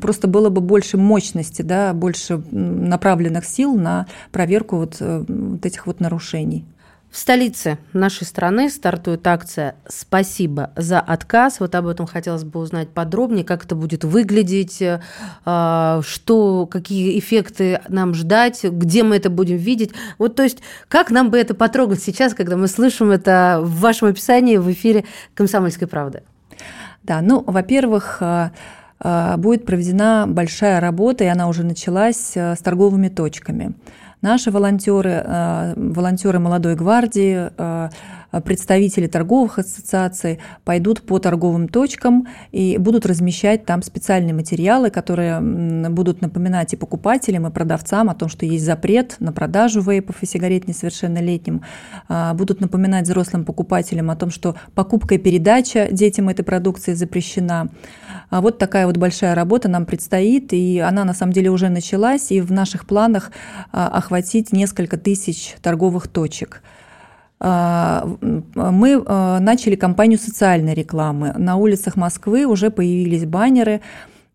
просто 0.00 0.28
было 0.28 0.48
бы 0.48 0.60
больше 0.60 0.96
мощности, 0.96 1.62
да, 1.62 1.92
больше 1.92 2.42
направленных 2.50 3.44
сил 3.44 3.74
на 3.74 4.06
проверку 4.32 4.76
вот, 4.76 4.96
э, 5.00 5.24
вот 5.26 5.64
этих 5.64 5.86
вот 5.86 6.00
нарушений. 6.00 6.64
В 7.10 7.16
столице 7.16 7.78
нашей 7.94 8.24
страны 8.24 8.68
стартует 8.68 9.26
акция 9.26 9.76
«Спасибо 9.88 10.72
за 10.76 11.00
отказ». 11.00 11.58
Вот 11.58 11.74
об 11.74 11.86
этом 11.86 12.06
хотелось 12.06 12.44
бы 12.44 12.60
узнать 12.60 12.90
подробнее, 12.90 13.44
как 13.44 13.64
это 13.64 13.74
будет 13.74 14.04
выглядеть, 14.04 14.82
э, 14.82 15.00
что, 16.02 16.66
какие 16.66 17.18
эффекты 17.18 17.80
нам 17.88 18.12
ждать, 18.12 18.62
где 18.62 19.04
мы 19.04 19.16
это 19.16 19.30
будем 19.30 19.56
видеть. 19.56 19.92
Вот, 20.18 20.36
то 20.36 20.42
есть, 20.42 20.58
как 20.88 21.10
нам 21.10 21.30
бы 21.30 21.38
это 21.38 21.54
потрогать 21.54 22.02
сейчас, 22.02 22.34
когда 22.34 22.58
мы 22.58 22.68
слышим 22.68 23.10
это 23.10 23.60
в 23.62 23.80
вашем 23.80 24.08
описании 24.08 24.58
в 24.58 24.70
эфире 24.70 25.06
«Комсомольской 25.34 25.88
правды»? 25.88 26.22
Да, 27.02 27.22
ну, 27.22 27.42
во-первых, 27.46 28.18
э, 28.20 28.24
э, 28.26 28.50
будет 29.00 29.64
проведена 29.64 30.26
большая 30.26 30.80
работа, 30.80 31.24
и 31.24 31.28
она 31.28 31.48
уже 31.48 31.64
началась 31.64 32.32
э, 32.34 32.54
с 32.54 32.58
торговыми 32.58 33.08
точками. 33.08 33.74
Наши 34.20 34.50
волонтеры, 34.50 35.24
волонтеры 35.76 36.40
молодой 36.40 36.74
гвардии, 36.74 37.50
представители 38.44 39.06
торговых 39.06 39.58
ассоциаций 39.58 40.38
пойдут 40.64 41.02
по 41.02 41.18
торговым 41.18 41.68
точкам 41.68 42.28
и 42.52 42.76
будут 42.78 43.06
размещать 43.06 43.64
там 43.64 43.82
специальные 43.82 44.34
материалы, 44.34 44.90
которые 44.90 45.40
будут 45.90 46.20
напоминать 46.20 46.72
и 46.72 46.76
покупателям, 46.76 47.46
и 47.46 47.50
продавцам 47.50 48.10
о 48.10 48.14
том, 48.14 48.28
что 48.28 48.44
есть 48.44 48.64
запрет 48.64 49.16
на 49.18 49.32
продажу 49.32 49.80
вейпов 49.80 50.22
и 50.22 50.26
сигарет 50.26 50.68
несовершеннолетним, 50.68 51.62
а, 52.08 52.34
будут 52.34 52.60
напоминать 52.60 53.06
взрослым 53.06 53.44
покупателям 53.44 54.10
о 54.10 54.16
том, 54.16 54.30
что 54.30 54.56
покупка 54.74 55.14
и 55.14 55.18
передача 55.18 55.88
детям 55.90 56.28
этой 56.28 56.42
продукции 56.42 56.92
запрещена. 56.92 57.68
А 58.30 58.40
вот 58.40 58.58
такая 58.58 58.86
вот 58.86 58.96
большая 58.96 59.34
работа 59.34 59.68
нам 59.68 59.86
предстоит, 59.86 60.52
и 60.52 60.78
она 60.78 61.04
на 61.04 61.14
самом 61.14 61.32
деле 61.32 61.50
уже 61.50 61.68
началась, 61.68 62.30
и 62.30 62.40
в 62.40 62.52
наших 62.52 62.86
планах 62.86 63.32
а, 63.72 63.88
охватить 63.88 64.52
несколько 64.52 64.96
тысяч 64.98 65.54
торговых 65.62 66.08
точек. 66.08 66.62
А, 67.40 68.08
мы 68.54 69.02
а, 69.06 69.38
начали 69.40 69.76
кампанию 69.76 70.18
социальной 70.18 70.74
рекламы. 70.74 71.34
На 71.36 71.56
улицах 71.56 71.96
Москвы 71.96 72.44
уже 72.46 72.70
появились 72.70 73.24
баннеры, 73.24 73.80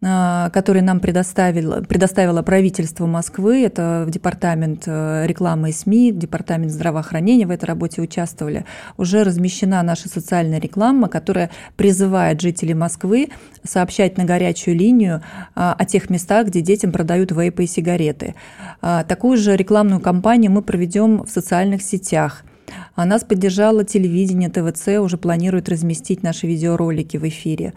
а, 0.06 0.50
которые 0.52 0.84
нам 0.84 1.02
предоставило, 1.02 1.82
предоставило 1.82 2.42
правительство 2.44 3.06
Москвы. 3.06 3.63
Это 3.63 4.06
департамент 4.08 4.84
э, 4.86 5.26
рекламы 5.28 5.70
и 5.70 5.74
СМИ, 5.74 6.13
департамент 6.13 6.72
здравоохранения 6.72 7.46
в 7.46 7.52
этой 7.52 7.66
работе 7.66 8.02
участвовали. 8.02 8.66
Уже 8.98 9.24
размещена 9.24 9.84
наша 9.84 10.08
социальная 10.08 10.60
реклама, 10.60 11.10
которая 11.10 11.50
призывает 11.76 12.39
жителей 12.39 12.74
Москвы 12.74 13.30
сообщать 13.63 14.18
на 14.18 14.26
горячую 14.26 14.78
линию 14.78 15.22
о 15.56 15.86
тех 15.86 16.10
местах, 16.10 16.48
где 16.48 16.62
детям 16.62 16.92
продают 16.92 17.32
вейпы 17.32 17.63
и 17.63 17.68
сигареты. 17.68 18.36
Такую 18.82 19.38
же 19.38 19.56
рекламную 19.56 20.02
кампанию 20.02 20.52
мы 20.52 20.62
проведем 20.62 21.24
в 21.24 21.30
социальных 21.30 21.82
сетях– 21.82 22.44
а 22.95 23.05
нас 23.05 23.23
поддержало 23.23 23.83
телевидение, 23.83 24.49
ТВЦ, 24.49 24.99
уже 24.99 25.17
планирует 25.17 25.69
разместить 25.69 26.23
наши 26.23 26.47
видеоролики 26.47 27.17
в 27.17 27.27
эфире. 27.27 27.73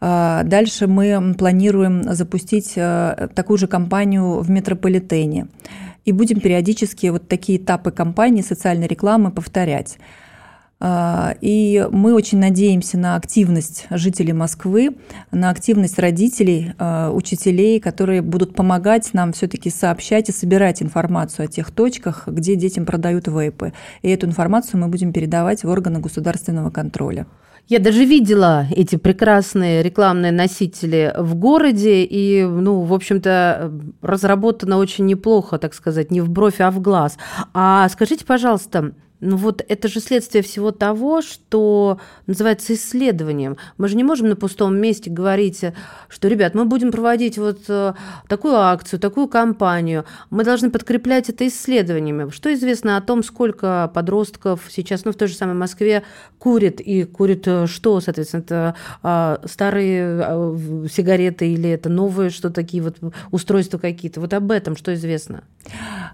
А, 0.00 0.42
дальше 0.44 0.86
мы 0.86 1.34
планируем 1.34 2.14
запустить 2.14 2.72
э, 2.76 3.28
такую 3.34 3.58
же 3.58 3.66
кампанию 3.66 4.40
в 4.40 4.50
метрополитене. 4.50 5.48
И 6.04 6.10
и 6.10 6.12
будем 6.12 6.40
периодически 6.40 7.06
вот 7.06 7.28
такие 7.28 7.58
этапы 7.58 7.90
кампании 7.90 8.42
социальной 8.42 8.86
рекламы 8.86 9.30
повторять. 9.30 9.98
А, 10.82 11.34
и 11.42 11.86
мы 11.92 12.14
очень 12.14 12.38
надеемся 12.38 12.96
на 12.96 13.16
активность 13.16 13.86
жителей 13.90 14.32
Москвы, 14.32 14.96
на 15.30 15.50
активность 15.50 15.98
родителей, 15.98 16.72
а, 16.78 17.10
учителей, 17.10 17.80
которые 17.80 18.22
будут 18.22 18.54
помогать 18.54 19.12
нам 19.12 19.32
все-таки 19.32 19.68
сообщать 19.68 20.30
и 20.30 20.32
собирать 20.32 20.82
информацию 20.82 21.44
о 21.44 21.48
тех 21.48 21.70
точках, 21.70 22.26
где 22.26 22.56
детям 22.56 22.86
продают 22.86 23.28
вейпы. 23.28 23.74
И 24.00 24.08
эту 24.08 24.26
информацию 24.26 24.80
мы 24.80 24.88
будем 24.88 25.12
передавать 25.12 25.64
в 25.64 25.68
органы 25.68 26.00
государственного 26.00 26.70
контроля. 26.70 27.26
Я 27.68 27.78
даже 27.78 28.04
видела 28.04 28.66
эти 28.74 28.96
прекрасные 28.96 29.82
рекламные 29.82 30.32
носители 30.32 31.14
в 31.16 31.36
городе, 31.36 32.04
и, 32.04 32.42
ну, 32.42 32.80
в 32.80 32.92
общем-то, 32.92 33.72
разработано 34.02 34.78
очень 34.78 35.06
неплохо, 35.06 35.58
так 35.58 35.74
сказать, 35.74 36.10
не 36.10 36.20
в 36.20 36.30
бровь, 36.30 36.60
а 36.60 36.70
в 36.72 36.80
глаз. 36.80 37.16
А 37.54 37.88
скажите, 37.90 38.24
пожалуйста, 38.24 38.92
ну 39.20 39.36
вот 39.36 39.64
это 39.66 39.88
же 39.88 40.00
следствие 40.00 40.42
всего 40.42 40.70
того, 40.70 41.22
что 41.22 41.98
называется 42.26 42.74
исследованием. 42.74 43.56
Мы 43.78 43.88
же 43.88 43.96
не 43.96 44.04
можем 44.04 44.28
на 44.28 44.36
пустом 44.36 44.76
месте 44.76 45.10
говорить, 45.10 45.62
что, 46.08 46.28
ребят, 46.28 46.54
мы 46.54 46.64
будем 46.64 46.90
проводить 46.90 47.38
вот 47.38 47.60
э, 47.68 47.94
такую 48.28 48.56
акцию, 48.56 48.98
такую 49.00 49.28
кампанию. 49.28 50.04
Мы 50.30 50.44
должны 50.44 50.70
подкреплять 50.70 51.28
это 51.28 51.46
исследованиями. 51.46 52.30
Что 52.30 52.52
известно 52.54 52.96
о 52.96 53.00
том, 53.00 53.22
сколько 53.22 53.90
подростков 53.92 54.62
сейчас, 54.70 55.04
ну, 55.04 55.12
в 55.12 55.16
той 55.16 55.28
же 55.28 55.34
самой 55.34 55.54
Москве 55.54 56.02
курит 56.38 56.80
и 56.80 57.04
курит 57.04 57.46
э, 57.46 57.66
что, 57.66 58.00
соответственно, 58.00 58.40
это 58.40 58.74
а, 59.02 59.40
старые 59.44 60.20
а, 60.22 60.56
сигареты 60.90 61.52
или 61.52 61.68
это 61.68 61.88
новые, 61.88 62.30
что 62.30 62.50
такие 62.50 62.82
вот 62.82 62.96
устройства 63.30 63.78
какие-то. 63.78 64.20
Вот 64.20 64.32
об 64.32 64.50
этом 64.50 64.76
что 64.76 64.94
известно? 64.94 65.44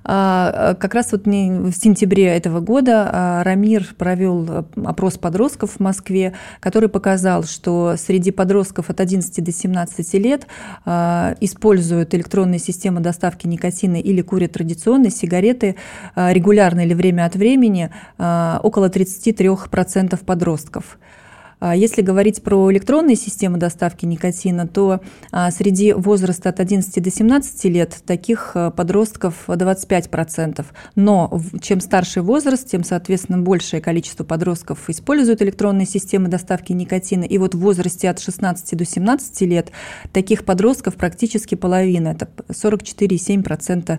А, 0.05 0.75
как 0.75 0.95
раз 0.95 1.13
вот 1.13 1.27
в 1.27 1.73
сентябре 1.73 2.27
этого 2.27 2.61
года 2.61 3.11
а, 3.13 3.45
Рамир 3.45 3.95
провел 3.97 4.47
э, 4.49 4.65
опрос 4.85 5.19
подростков 5.19 5.73
в 5.73 5.81
Москве, 5.81 6.35
который 6.61 6.89
показал, 6.89 7.45
что 7.45 7.95
среди 7.97 8.31
подростков 8.31 8.91
от 8.91 9.01
11 9.01 9.45
до 9.45 9.53
17 9.53 10.15
лет 10.15 10.47
а, 10.85 11.35
используют 11.41 12.15
электронные 12.15 12.59
системы 12.59 13.01
доставки 13.01 13.47
никотина 13.47 13.97
или 13.97 14.23
курят 14.23 14.53
традиционные 14.53 15.11
сигареты 15.11 15.77
а, 16.15 16.33
регулярно 16.33 16.81
или 16.81 16.95
время 16.95 17.25
от 17.27 17.35
времени 17.35 17.91
около 18.19 18.89
33% 18.89 20.25
подростков. 20.25 20.99
А 21.59 21.75
если 21.75 22.03
говорить 22.03 22.43
про 22.43 22.71
электронные 22.71 23.17
системы 23.17 23.59
доставки 23.59 24.05
никотина, 24.05 24.67
то 24.67 25.01
а, 25.33 25.51
среди 25.51 25.93
возраста 25.93 26.51
от 26.51 26.61
11 26.61 27.03
до 27.03 27.11
17 27.11 27.65
лет 27.65 27.97
таких 28.07 28.53
а, 28.55 28.71
подростков 28.71 29.45
25%. 29.49 30.65
Но 30.97 31.41
чем 31.63 31.81
старше 31.81 32.21
возраст, 32.21 32.69
тем, 32.69 32.85
соответственно, 32.85 33.39
большее 33.39 33.81
количество 33.81 34.25
подростков 34.25 34.91
используют 34.91 35.41
электронные 35.41 35.87
системы 35.87 36.29
доставки 36.29 36.73
никотина. 36.73 37.25
И 37.25 37.39
вот 37.39 37.55
в 37.55 37.59
возрасте 37.59 38.11
от 38.11 38.21
16 38.21 38.77
до 38.77 38.85
17 38.85 39.41
лет 39.43 39.71
таких 40.13 40.45
подростков 40.45 40.97
практически 40.97 41.55
половина, 41.55 42.09
это 42.09 42.29
44,7% 42.49 43.99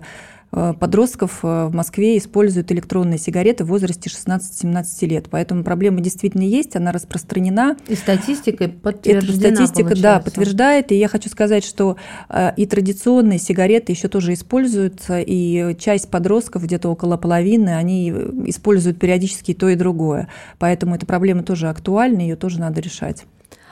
подростков 0.50 1.40
э, 1.42 1.66
в 1.66 1.74
Москве 1.74 2.16
используют 2.16 2.72
электронные 2.72 3.18
сигареты 3.18 3.64
в 3.64 3.68
возрасте 3.68 4.10
16-17 4.10 5.06
лет. 5.06 5.26
Поэтому 5.30 5.62
проблема 5.62 6.00
действительно 6.00 6.42
есть, 6.42 6.74
она 6.74 6.92
распространена. 6.92 7.76
И 7.86 7.94
статистика 7.94 8.68
подтверждена, 8.68 9.56
Статистика, 9.56 9.82
получается. 9.90 10.02
да, 10.02 10.20
подтверждает. 10.20 10.92
И 10.92 10.96
я 10.96 11.08
хочу 11.08 11.28
сказать, 11.28 11.64
что 11.64 11.96
э, 12.28 12.52
и 12.56 12.66
традиционные 12.66 13.38
сигареты 13.38 13.92
еще 13.92 14.08
тоже 14.08 14.32
используются, 14.32 15.20
и 15.20 15.76
часть 15.78 16.10
подростков, 16.10 16.64
где-то 16.64 16.88
около 16.88 17.16
половины, 17.16 17.70
они 17.70 18.10
используют 18.46 18.98
периодически 18.98 19.54
то 19.54 19.68
и 19.68 19.74
другое. 19.74 20.28
Поэтому 20.58 20.94
эта 20.94 21.06
проблема 21.06 21.42
тоже 21.42 21.68
актуальна, 21.68 22.20
ее 22.20 22.36
тоже 22.36 22.60
надо 22.60 22.80
решать. 22.80 23.24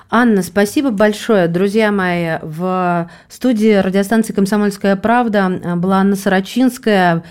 Анна, 0.08 0.42
спасибо 0.42 0.90
большое. 0.90 1.48
Друзья 1.48 1.90
мои, 1.90 2.38
в 2.42 3.10
студии 3.28 3.74
радиостанции 3.74 4.32
«Комсомольская 4.32 4.94
правда» 4.94 5.76
была 5.76 5.96
Анна 5.96 6.14
Сорочинская, 6.14 7.24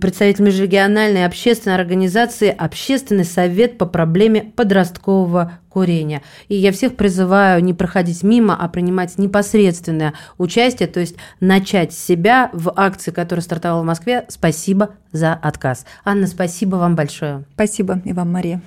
представитель 0.00 0.44
межрегиональной 0.44 1.24
общественной 1.24 1.76
организации 1.76 2.54
«Общественный 2.56 3.24
совет 3.24 3.78
по 3.78 3.86
проблеме 3.86 4.52
подросткового 4.54 5.52
курения». 5.70 6.22
И 6.48 6.56
я 6.56 6.72
всех 6.72 6.96
призываю 6.96 7.64
не 7.64 7.72
проходить 7.72 8.22
мимо, 8.22 8.54
а 8.54 8.68
принимать 8.68 9.16
непосредственное 9.16 10.12
участие, 10.36 10.88
то 10.88 11.00
есть 11.00 11.16
начать 11.40 11.94
себя 11.94 12.50
в 12.52 12.74
акции, 12.76 13.12
которая 13.12 13.42
стартовала 13.42 13.80
в 13.80 13.86
Москве. 13.86 14.26
Спасибо 14.28 14.90
за 15.10 15.32
отказ. 15.32 15.86
Анна, 16.04 16.26
спасибо 16.26 16.76
вам 16.76 16.96
большое. 16.96 17.44
Спасибо 17.54 18.02
и 18.04 18.12
вам, 18.12 18.30
Мария. 18.30 18.60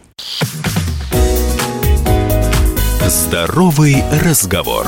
Здоровый 3.08 4.02
разговор. 4.22 4.88